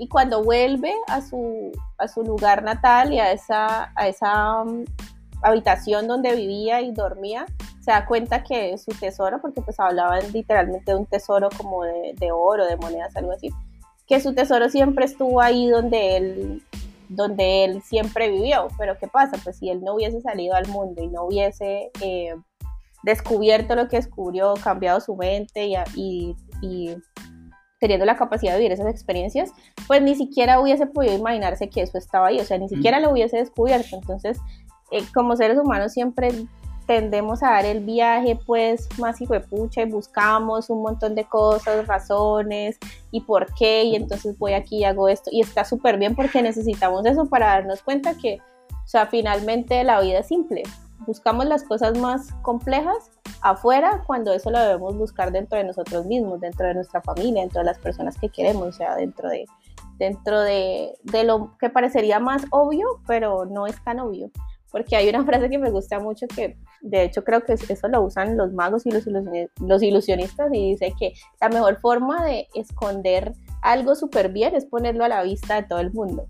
y 0.00 0.08
cuando 0.08 0.42
vuelve 0.42 0.94
a 1.08 1.20
su, 1.20 1.70
a 1.98 2.08
su 2.08 2.22
lugar 2.22 2.62
natal 2.62 3.12
y 3.12 3.20
a 3.20 3.32
esa, 3.32 3.92
a 3.94 4.08
esa 4.08 4.62
um, 4.62 4.84
habitación 5.42 6.08
donde 6.08 6.34
vivía 6.34 6.80
y 6.80 6.90
dormía, 6.90 7.44
se 7.90 7.96
da 7.96 8.06
cuenta 8.06 8.44
que 8.44 8.78
su 8.78 8.92
tesoro, 8.92 9.40
porque 9.40 9.62
pues 9.62 9.80
hablaban 9.80 10.20
literalmente 10.32 10.92
de 10.92 10.96
un 10.96 11.06
tesoro 11.06 11.48
como 11.56 11.82
de, 11.82 12.14
de 12.16 12.30
oro, 12.30 12.64
de 12.64 12.76
monedas, 12.76 13.16
algo 13.16 13.32
así, 13.32 13.50
que 14.06 14.20
su 14.20 14.32
tesoro 14.32 14.68
siempre 14.68 15.04
estuvo 15.04 15.40
ahí 15.40 15.68
donde 15.68 16.16
él 16.16 16.62
donde 17.08 17.64
él 17.64 17.82
siempre 17.82 18.30
vivió, 18.30 18.68
pero 18.78 18.96
¿qué 18.96 19.08
pasa? 19.08 19.36
Pues 19.42 19.58
si 19.58 19.68
él 19.68 19.82
no 19.82 19.94
hubiese 19.94 20.20
salido 20.20 20.54
al 20.54 20.68
mundo 20.68 21.02
y 21.02 21.08
no 21.08 21.24
hubiese 21.24 21.90
eh, 22.00 22.36
descubierto 23.02 23.74
lo 23.74 23.88
que 23.88 23.96
descubrió, 23.96 24.54
cambiado 24.62 25.00
su 25.00 25.16
mente 25.16 25.66
y, 25.66 25.74
y, 25.96 26.36
y, 26.62 26.96
teniendo 27.80 28.06
la 28.06 28.14
capacidad 28.14 28.52
de 28.52 28.58
vivir 28.58 28.70
esas 28.70 28.86
experiencias, 28.86 29.50
pues 29.88 30.00
ni 30.02 30.14
siquiera 30.14 30.60
hubiese 30.60 30.86
podido 30.86 31.16
imaginarse 31.16 31.68
que 31.68 31.82
eso 31.82 31.98
estaba 31.98 32.28
ahí, 32.28 32.38
o 32.38 32.44
sea, 32.44 32.58
ni 32.58 32.68
siquiera 32.68 33.00
lo 33.00 33.10
hubiese 33.10 33.38
descubierto. 33.38 33.96
Entonces, 33.96 34.38
eh, 34.92 35.02
como 35.12 35.34
seres 35.34 35.58
humanos 35.58 35.92
siempre 35.92 36.30
tendemos 36.90 37.40
a 37.44 37.50
dar 37.50 37.66
el 37.66 37.84
viaje 37.84 38.36
pues 38.44 38.88
más 38.98 39.20
hijo 39.20 39.34
de 39.34 39.38
pucha 39.38 39.82
y 39.82 39.88
buscamos 39.88 40.70
un 40.70 40.82
montón 40.82 41.14
de 41.14 41.22
cosas, 41.22 41.86
razones 41.86 42.78
y 43.12 43.20
por 43.20 43.54
qué 43.54 43.84
y 43.84 43.94
entonces 43.94 44.36
voy 44.36 44.54
aquí 44.54 44.78
y 44.78 44.84
hago 44.84 45.08
esto 45.08 45.30
y 45.32 45.40
está 45.40 45.64
súper 45.64 45.98
bien 45.98 46.16
porque 46.16 46.42
necesitamos 46.42 47.06
eso 47.06 47.26
para 47.26 47.46
darnos 47.46 47.80
cuenta 47.82 48.16
que, 48.16 48.40
o 48.72 48.88
sea, 48.88 49.06
finalmente 49.06 49.84
la 49.84 50.00
vida 50.00 50.18
es 50.18 50.26
simple. 50.26 50.64
Buscamos 51.06 51.46
las 51.46 51.62
cosas 51.62 51.96
más 51.96 52.32
complejas 52.42 53.12
afuera 53.40 54.02
cuando 54.04 54.32
eso 54.32 54.50
lo 54.50 54.58
debemos 54.58 54.96
buscar 54.96 55.30
dentro 55.30 55.58
de 55.58 55.64
nosotros 55.66 56.06
mismos, 56.06 56.40
dentro 56.40 56.66
de 56.66 56.74
nuestra 56.74 57.00
familia, 57.02 57.42
dentro 57.42 57.60
de 57.60 57.66
las 57.66 57.78
personas 57.78 58.18
que 58.18 58.30
queremos, 58.30 58.66
o 58.66 58.72
sea, 58.72 58.96
dentro 58.96 59.28
de, 59.28 59.46
dentro 59.96 60.40
de, 60.40 60.98
de 61.04 61.22
lo 61.22 61.56
que 61.56 61.70
parecería 61.70 62.18
más 62.18 62.46
obvio, 62.50 62.84
pero 63.06 63.44
no 63.44 63.68
es 63.68 63.80
tan 63.84 64.00
obvio 64.00 64.32
porque 64.70 64.96
hay 64.96 65.08
una 65.08 65.24
frase 65.24 65.48
que 65.50 65.58
me 65.58 65.70
gusta 65.70 65.98
mucho 66.00 66.26
que 66.28 66.56
de 66.80 67.04
hecho 67.04 67.24
creo 67.24 67.42
que 67.44 67.54
eso 67.54 67.88
lo 67.88 68.02
usan 68.02 68.36
los 68.36 68.52
magos 68.52 68.86
y 68.86 68.90
los, 68.90 69.04
los 69.60 69.82
ilusionistas 69.82 70.48
y 70.52 70.70
dice 70.72 70.94
que 70.98 71.12
la 71.40 71.48
mejor 71.48 71.80
forma 71.80 72.24
de 72.24 72.46
esconder 72.54 73.32
algo 73.62 73.94
súper 73.94 74.30
bien 74.32 74.54
es 74.54 74.64
ponerlo 74.66 75.04
a 75.04 75.08
la 75.08 75.22
vista 75.22 75.56
de 75.56 75.64
todo 75.68 75.80
el 75.80 75.92
mundo. 75.92 76.26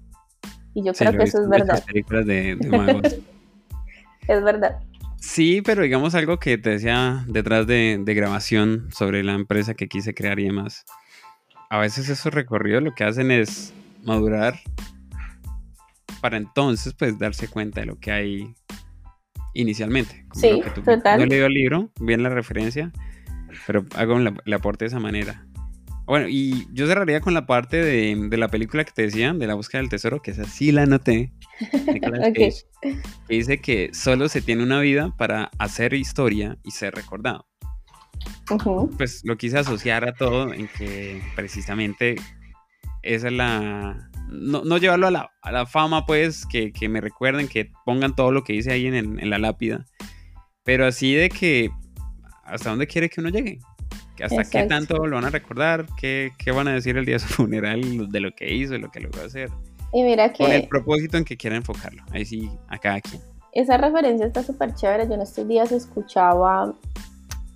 Y 0.75 0.85
yo 0.85 0.95
Sí, 0.95 1.05
creo 1.05 1.19
que 1.19 1.25
eso 1.25 1.43
es 1.43 1.49
verdad. 1.49 1.85
películas 1.85 2.27
de, 2.27 2.57
de 2.57 2.69
magos. 2.69 3.17
Es 4.29 4.43
verdad. 4.45 4.79
Sí, 5.17 5.61
pero 5.61 5.83
digamos 5.83 6.15
algo 6.15 6.39
que 6.39 6.57
te 6.57 6.71
decía 6.71 7.25
detrás 7.27 7.67
de, 7.67 7.99
de 8.01 8.15
grabación 8.15 8.89
sobre 8.93 9.25
la 9.25 9.33
empresa 9.33 9.75
que 9.75 9.89
quise 9.89 10.15
crear 10.15 10.39
y 10.39 10.45
demás. 10.45 10.85
A 11.69 11.79
veces 11.79 12.09
esos 12.09 12.33
recorridos 12.33 12.83
lo 12.83 12.95
que 12.95 13.05
hacen 13.05 13.31
es 13.31 13.73
madurar 14.05 14.55
para 16.21 16.37
entonces 16.37 16.95
pues 16.95 17.19
darse 17.19 17.49
cuenta 17.49 17.81
de 17.81 17.87
lo 17.87 17.99
que 17.99 18.13
hay 18.13 18.55
inicialmente. 19.55 20.25
como 20.29 20.41
Sí, 20.41 20.51
lo 20.53 20.63
que 20.63 20.71
tú- 20.71 20.83
total. 20.83 21.19
No 21.19 21.25
he 21.25 21.29
leído 21.29 21.47
el 21.47 21.55
libro, 21.55 21.91
bien 22.01 22.23
la 22.23 22.29
referencia, 22.29 22.93
pero 23.67 23.85
hago 23.97 24.19
la- 24.19 24.35
el 24.45 24.53
aporte 24.53 24.85
de 24.85 24.89
esa 24.89 25.01
manera. 25.01 25.47
Bueno, 26.07 26.27
y 26.29 26.67
yo 26.73 26.87
cerraría 26.89 27.21
con 27.21 27.35
la 27.35 27.47
parte 27.47 27.77
de, 27.77 28.17
de 28.29 28.37
la 28.37 28.49
película 28.49 28.83
que 28.85 28.91
te 28.93 29.03
decía, 29.03 29.33
de 29.33 29.47
la 29.47 29.55
búsqueda 29.55 29.81
del 29.81 29.91
tesoro, 29.91 30.21
que 30.23 30.33
esa 30.33 30.45
sí 30.45 30.73
la 30.73 30.83
anoté. 30.83 31.33
Nicolas 31.93 32.21
Ok. 32.29 32.35
Cage, 32.35 32.63
que 32.83 33.01
dice 33.29 33.61
que 33.61 33.91
solo 33.93 34.29
se 34.29 34.43
tiene 34.43 34.63
una 34.65 34.81
vida 34.81 35.15
para 35.17 35.51
hacer 35.59 35.95
historia 35.95 36.59
y 36.65 36.73
ser 36.73 36.95
recordado. 36.95 37.47
Ujú. 38.51 38.91
Pues 38.97 39.21
lo 39.25 39.37
quise 39.37 39.59
asociar 39.59 40.05
a 40.09 40.13
todo 40.15 40.53
en 40.53 40.67
que 40.77 41.23
precisamente 41.37 42.17
esa 43.03 43.29
es 43.29 43.33
la... 43.33 44.10
No, 44.31 44.63
no 44.65 44.79
llevarlo 44.79 45.09
a 45.09 45.11
la, 45.11 45.31
a 45.43 45.53
la 45.53 45.67
fama, 45.67 46.07
pues, 46.07 46.47
que, 46.47 46.73
que 46.73 46.89
me 46.89 47.01
recuerden, 47.01 47.49
que 47.49 47.71
pongan 47.85 48.15
todo 48.15 48.33
lo 48.33 48.45
que 48.45 48.53
dice 48.53 48.73
ahí 48.73 48.87
en, 48.87 48.95
en 48.95 49.31
la 49.31 49.39
lápida, 49.39 49.87
pero 50.65 50.87
así 50.87 51.15
de 51.15 51.29
que 51.29 51.71
hasta 52.45 52.71
dónde 52.71 52.87
quiere 52.87 53.09
que 53.09 53.21
uno 53.21 53.31
llegue. 53.31 53.59
Que 54.17 54.25
hasta 54.25 54.37
qué 54.37 54.61
Exacto. 54.61 54.69
tanto 54.69 55.07
lo 55.07 55.17
van 55.17 55.25
a 55.25 55.31
recordar, 55.31 55.87
qué, 55.99 56.33
qué 56.39 56.53
van 56.53 56.69
a 56.69 56.73
decir 56.73 56.97
el 56.97 57.07
día 57.07 57.15
de 57.15 57.21
su 57.21 57.29
funeral 57.35 58.11
de 58.11 58.21
lo 58.21 58.33
que 58.33 58.53
hizo, 58.53 58.73
de 58.73 58.79
lo 58.79 58.91
que 58.91 59.01
logró 59.01 59.23
hacer, 59.25 59.51
Y 59.93 60.03
mira 60.03 60.33
con 60.33 60.51
el 60.51 60.63
que 60.63 60.69
propósito 60.69 61.17
en 61.17 61.25
que 61.25 61.37
quiera 61.37 61.57
enfocarlo. 61.57 62.03
Ahí 62.11 62.25
sí, 62.25 62.51
a 62.69 62.79
cada 62.79 63.01
quien. 63.01 63.23
esa 63.53 63.77
referencia 63.77 64.27
está 64.27 64.43
súper 64.43 64.75
chévere. 64.75 65.07
Yo 65.09 65.15
en 65.15 65.23
estos 65.23 65.49
días 65.49 65.73
escuchaba 65.73 66.75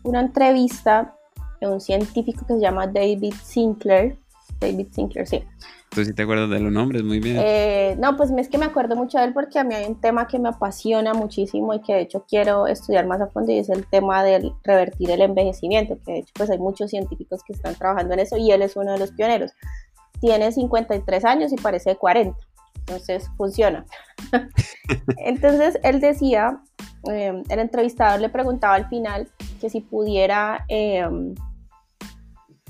una 0.03 0.21
entrevista 0.21 1.15
de 1.61 1.69
un 1.69 1.81
científico 1.81 2.47
que 2.47 2.55
se 2.55 2.61
llama 2.61 2.87
David 2.87 3.35
Sinclair. 3.43 4.17
David 4.61 4.89
Sinclair, 4.93 5.27
sí. 5.27 5.43
Tú 5.95 6.05
sí 6.05 6.13
te 6.13 6.25
acuerdas 6.25 6.51
de 6.51 6.59
los 6.59 6.73
nombres, 6.73 7.05
muy 7.05 7.21
bien. 7.21 7.37
Eh, 7.39 7.97
no, 8.01 8.17
pues 8.17 8.31
es 8.37 8.49
que 8.49 8.59
me 8.59 8.65
acuerdo 8.65 8.97
mucho 8.97 9.19
de 9.19 9.27
él 9.27 9.33
porque 9.33 9.61
a 9.61 9.65
mí 9.65 9.75
hay 9.75 9.87
un 9.87 10.01
tema 10.01 10.27
que 10.27 10.41
me 10.41 10.49
apasiona 10.49 11.15
muchísimo 11.15 11.73
y 11.73 11.81
que 11.81 11.95
de 11.95 12.01
hecho 12.01 12.25
quiero 12.29 12.67
estudiar 12.67 13.07
más 13.07 13.21
a 13.21 13.29
fondo 13.29 13.53
y 13.53 13.59
es 13.59 13.69
el 13.69 13.87
tema 13.87 14.25
del 14.25 14.53
revertir 14.65 15.13
el 15.13 15.23
envejecimiento, 15.23 15.97
que 16.05 16.13
de 16.13 16.19
hecho 16.19 16.33
pues 16.35 16.51
hay 16.51 16.59
muchos 16.59 16.91
científicos 16.91 17.43
que 17.47 17.53
están 17.53 17.77
trabajando 17.77 18.13
en 18.15 18.21
eso 18.21 18.37
y 18.37 18.51
él 18.51 18.63
es 18.63 18.75
uno 18.75 18.93
de 18.93 18.99
los 18.99 19.13
pioneros. 19.13 19.53
Tiene 20.21 20.51
53 20.51 21.25
años 21.25 21.53
y 21.53 21.57
parece 21.57 21.91
de 21.91 21.97
40, 21.97 22.37
entonces 22.81 23.31
funciona. 23.37 23.87
entonces 25.19 25.79
él 25.85 26.01
decía, 26.01 26.61
eh, 27.09 27.41
el 27.49 27.59
entrevistador 27.61 28.21
le 28.21 28.31
preguntaba 28.31 28.75
al 28.75 28.89
final 28.89 29.29
que 29.61 29.71
si 29.71 29.81
pudiera... 29.81 30.65
eh, 30.69 31.09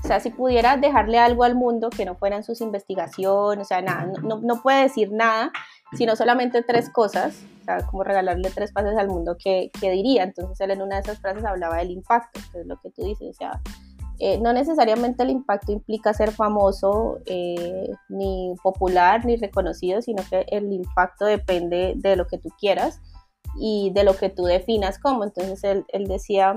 o 0.04 0.06
sea, 0.06 0.20
si 0.20 0.28
pudiera 0.28 0.76
dejarle 0.76 1.18
algo 1.18 1.44
al 1.44 1.54
mundo 1.54 1.88
que 1.88 2.04
no 2.04 2.14
fueran 2.14 2.44
sus 2.44 2.60
investigaciones, 2.60 3.64
o 3.64 3.68
sea, 3.68 3.80
nada, 3.80 4.12
no, 4.22 4.38
no 4.38 4.60
puede 4.60 4.82
decir 4.82 5.10
nada, 5.10 5.50
sino 5.94 6.14
solamente 6.14 6.62
tres 6.62 6.90
cosas, 6.90 7.42
o 7.62 7.64
sea, 7.64 7.86
como 7.86 8.04
regalarle 8.04 8.50
tres 8.50 8.70
frases 8.70 8.98
al 8.98 9.08
mundo 9.08 9.38
que, 9.42 9.70
que 9.80 9.90
diría. 9.90 10.24
Entonces 10.24 10.60
él 10.60 10.72
en 10.72 10.82
una 10.82 10.96
de 10.96 11.02
esas 11.02 11.20
frases 11.20 11.42
hablaba 11.46 11.78
del 11.78 11.90
impacto, 11.90 12.38
que 12.52 12.60
es 12.60 12.66
lo 12.66 12.78
que 12.80 12.90
tú 12.90 13.02
dices, 13.02 13.30
o 13.30 13.32
sea, 13.32 13.62
eh, 14.18 14.38
no 14.38 14.52
necesariamente 14.52 15.22
el 15.22 15.30
impacto 15.30 15.72
implica 15.72 16.12
ser 16.12 16.32
famoso, 16.32 17.20
eh, 17.24 17.88
ni 18.10 18.54
popular, 18.62 19.24
ni 19.24 19.36
reconocido, 19.36 20.02
sino 20.02 20.22
que 20.28 20.44
el 20.48 20.70
impacto 20.70 21.24
depende 21.24 21.94
de 21.96 22.16
lo 22.16 22.26
que 22.26 22.36
tú 22.36 22.50
quieras 22.60 23.00
y 23.58 23.90
de 23.94 24.04
lo 24.04 24.14
que 24.14 24.28
tú 24.28 24.44
definas 24.44 24.98
como. 24.98 25.24
Entonces 25.24 25.64
él, 25.64 25.86
él 25.88 26.06
decía, 26.08 26.56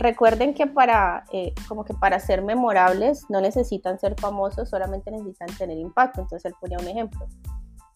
recuerden 0.00 0.54
que 0.54 0.66
para, 0.66 1.24
eh, 1.32 1.54
como 1.68 1.84
que 1.84 1.94
para 1.94 2.18
ser 2.18 2.42
memorables 2.42 3.24
no 3.28 3.40
necesitan 3.40 3.98
ser 3.98 4.18
famosos, 4.18 4.68
solamente 4.68 5.10
necesitan 5.10 5.48
tener 5.56 5.78
impacto. 5.78 6.20
Entonces 6.20 6.46
él 6.46 6.54
ponía 6.60 6.78
un 6.78 6.88
ejemplo. 6.88 7.26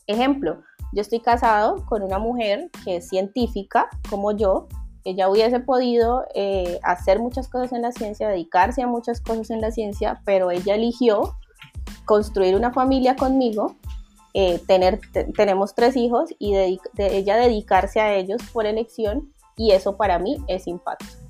Ejemplo, 0.06 0.62
yo 0.92 1.00
estoy 1.00 1.20
casado 1.20 1.84
con 1.86 2.02
una 2.02 2.18
mujer 2.18 2.70
que 2.84 2.96
es 2.96 3.08
científica 3.08 3.88
como 4.08 4.32
yo, 4.32 4.68
ella 5.04 5.28
hubiese 5.28 5.60
podido 5.60 6.24
eh, 6.34 6.80
hacer 6.82 7.20
muchas 7.20 7.48
cosas 7.48 7.72
en 7.72 7.82
la 7.82 7.92
ciencia, 7.92 8.28
dedicarse 8.28 8.82
a 8.82 8.86
muchas 8.86 9.20
cosas 9.20 9.50
en 9.50 9.60
la 9.60 9.70
ciencia, 9.70 10.22
pero 10.24 10.50
ella 10.50 10.74
eligió 10.74 11.36
construir 12.06 12.56
una 12.56 12.72
familia 12.72 13.14
conmigo, 13.14 13.76
eh, 14.32 14.60
tener, 14.66 15.00
tenemos 15.36 15.74
tres 15.74 15.96
hijos 15.96 16.30
y 16.38 16.54
de, 16.54 16.78
ella 16.96 17.36
dedicarse 17.36 18.00
a 18.00 18.14
ellos 18.14 18.40
por 18.52 18.66
elección 18.66 19.32
y 19.56 19.72
eso 19.72 19.96
para 19.96 20.18
mí 20.18 20.38
es 20.48 20.66
impacto. 20.66 21.23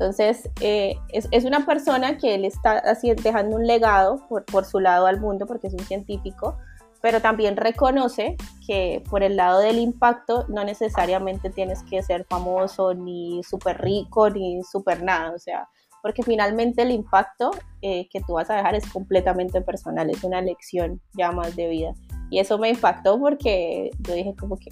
Entonces, 0.00 0.48
eh, 0.62 0.94
es, 1.10 1.28
es, 1.30 1.44
una 1.44 1.66
persona 1.66 2.16
que 2.16 2.34
él 2.34 2.46
está 2.46 2.82
dejando 3.22 3.56
un 3.56 3.66
legado 3.66 4.26
por, 4.30 4.46
por 4.46 4.64
su 4.64 4.80
lado 4.80 5.06
al 5.06 5.20
mundo 5.20 5.44
porque 5.46 5.66
es 5.66 5.74
un 5.74 5.80
científico, 5.80 6.56
pero 7.02 7.20
también 7.20 7.58
reconoce 7.58 8.38
que 8.66 9.02
por 9.10 9.22
el 9.22 9.36
lado 9.36 9.60
del 9.60 9.76
impacto 9.76 10.46
no 10.48 10.64
necesariamente 10.64 11.50
tienes 11.50 11.82
que 11.82 12.02
ser 12.02 12.24
famoso, 12.24 12.94
ni 12.94 13.42
súper 13.44 13.78
rico, 13.82 14.30
ni 14.30 14.62
súper 14.62 15.02
nada, 15.02 15.32
o 15.32 15.38
sea, 15.38 15.68
porque 16.00 16.22
finalmente 16.22 16.80
el 16.80 16.92
impacto 16.92 17.50
eh, 17.82 18.08
que 18.08 18.22
tú 18.22 18.32
vas 18.32 18.48
a 18.48 18.56
dejar 18.56 18.76
es 18.76 18.90
completamente 18.90 19.60
personal, 19.60 20.08
es 20.08 20.24
una 20.24 20.40
lección 20.40 21.02
ya 21.12 21.30
más 21.30 21.54
de 21.56 21.68
vida. 21.68 21.92
Y 22.30 22.38
eso 22.38 22.56
me 22.56 22.70
impactó 22.70 23.20
porque 23.20 23.90
yo 23.98 24.14
dije 24.14 24.34
como 24.34 24.56
que, 24.56 24.70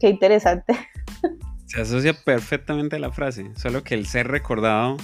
qué 0.00 0.08
interesante. 0.08 0.74
Se 1.72 1.80
asocia 1.80 2.12
perfectamente 2.12 2.96
a 2.96 2.98
la 2.98 3.10
frase, 3.12 3.50
solo 3.56 3.82
que 3.82 3.94
el 3.94 4.04
ser 4.04 4.28
recordado 4.28 4.98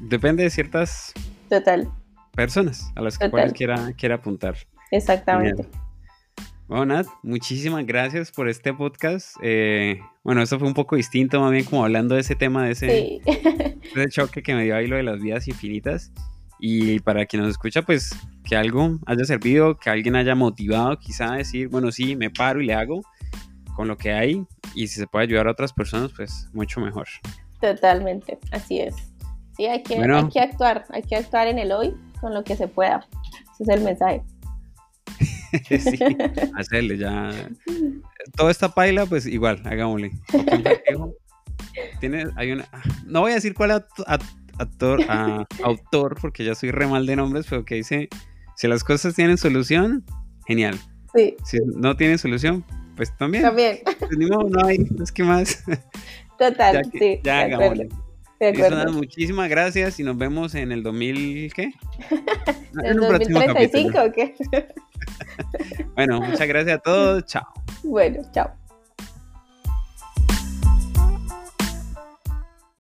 depende 0.00 0.42
de 0.42 0.48
ciertas 0.48 1.12
Total. 1.50 1.86
personas 2.34 2.90
a 2.96 3.02
las 3.02 3.18
que 3.18 3.28
cuales 3.28 3.52
quiera, 3.52 3.92
quiera 3.92 4.14
apuntar. 4.14 4.56
Exactamente. 4.90 5.66
Bueno, 6.66 6.86
Nat, 6.86 7.06
muchísimas 7.22 7.84
gracias 7.84 8.32
por 8.32 8.48
este 8.48 8.72
podcast. 8.72 9.36
Eh, 9.42 10.00
bueno, 10.24 10.40
esto 10.40 10.58
fue 10.58 10.66
un 10.66 10.72
poco 10.72 10.96
distinto, 10.96 11.42
más 11.42 11.52
bien 11.52 11.64
como 11.64 11.84
hablando 11.84 12.14
de 12.14 12.22
ese 12.22 12.34
tema, 12.34 12.64
de 12.66 12.70
ese, 12.70 13.20
choque 14.08 14.42
que 14.42 14.54
me 14.54 14.64
dio 14.64 14.76
ahí 14.76 14.86
lo 14.86 14.96
de 14.96 15.02
las 15.02 15.20
vidas 15.20 15.46
infinitas. 15.46 16.10
Y 16.58 17.00
para 17.00 17.26
quien 17.26 17.42
nos 17.42 17.50
escucha, 17.50 17.82
pues 17.82 18.16
que 18.44 18.56
algo 18.56 18.98
haya 19.04 19.24
servido, 19.26 19.76
que 19.76 19.90
alguien 19.90 20.16
haya 20.16 20.34
motivado 20.34 20.98
quizá 20.98 21.34
a 21.34 21.36
decir, 21.36 21.68
bueno, 21.68 21.92
sí, 21.92 22.16
me 22.16 22.30
paro 22.30 22.62
y 22.62 22.64
le 22.64 22.72
hago 22.72 23.02
con 23.78 23.86
lo 23.86 23.96
que 23.96 24.12
hay. 24.12 24.44
Y 24.74 24.88
si 24.88 24.98
se 24.98 25.06
puede 25.06 25.26
ayudar 25.26 25.46
a 25.46 25.52
otras 25.52 25.72
personas, 25.72 26.10
pues 26.16 26.48
mucho 26.52 26.80
mejor. 26.80 27.06
Totalmente, 27.60 28.36
así 28.50 28.80
es. 28.80 28.96
Sí, 29.56 29.66
hay 29.66 29.84
que, 29.84 29.94
hay 30.02 30.28
que 30.30 30.40
actuar, 30.40 30.84
hay 30.90 31.02
que 31.02 31.14
actuar 31.14 31.46
en 31.46 31.60
el 31.60 31.70
hoy 31.70 31.94
con 32.20 32.34
lo 32.34 32.42
que 32.42 32.56
se 32.56 32.66
pueda. 32.66 33.06
Ese 33.54 33.62
es 33.62 33.68
el 33.68 33.80
mensaje. 33.82 34.22
sí, 35.68 36.16
hacerle 36.56 36.98
ya. 36.98 37.30
Toda 38.36 38.50
esta 38.50 38.68
paila, 38.68 39.06
pues 39.06 39.26
igual, 39.26 39.62
hagámosle. 39.64 40.10
Tiene, 42.00 42.26
hay 42.34 42.50
una, 42.50 42.68
no 43.06 43.20
voy 43.20 43.30
a 43.30 43.36
decir 43.36 43.54
cuál 43.54 43.70
actor, 43.70 45.00
autor, 45.62 46.16
porque 46.20 46.44
ya 46.44 46.56
soy 46.56 46.72
re 46.72 46.88
mal 46.88 47.06
de 47.06 47.14
nombres, 47.14 47.46
pero 47.48 47.64
que 47.64 47.76
dice, 47.76 48.08
si 48.56 48.66
las 48.66 48.82
cosas 48.82 49.14
tienen 49.14 49.38
solución, 49.38 50.04
genial. 50.48 50.76
Sí. 51.14 51.36
Si 51.44 51.58
no 51.76 51.96
tienen 51.96 52.18
solución, 52.18 52.64
pues 52.98 53.16
también. 53.16 53.44
También. 53.44 53.78
Pues, 53.84 54.10
no, 54.18 54.66
hay, 54.66 54.86
es 55.00 55.12
que 55.12 55.22
más. 55.22 55.64
Total, 56.36 56.82
sí. 56.92 57.20
Ya 57.22 57.42
hagámosle. 57.42 57.88
muchísimas 58.92 59.48
gracias 59.48 60.00
y 60.00 60.02
nos 60.02 60.18
vemos 60.18 60.54
en 60.56 60.72
el 60.72 60.82
2000, 60.82 61.52
¿qué? 61.54 61.70
¿En 62.82 62.86
el 62.86 62.96
2035 62.96 63.98
o 64.02 64.12
qué? 64.12 64.34
bueno, 65.94 66.20
muchas 66.20 66.48
gracias 66.48 66.76
a 66.76 66.80
todos. 66.80 67.24
Chao. 67.26 67.46
Bueno, 67.84 68.20
chao. 68.32 68.52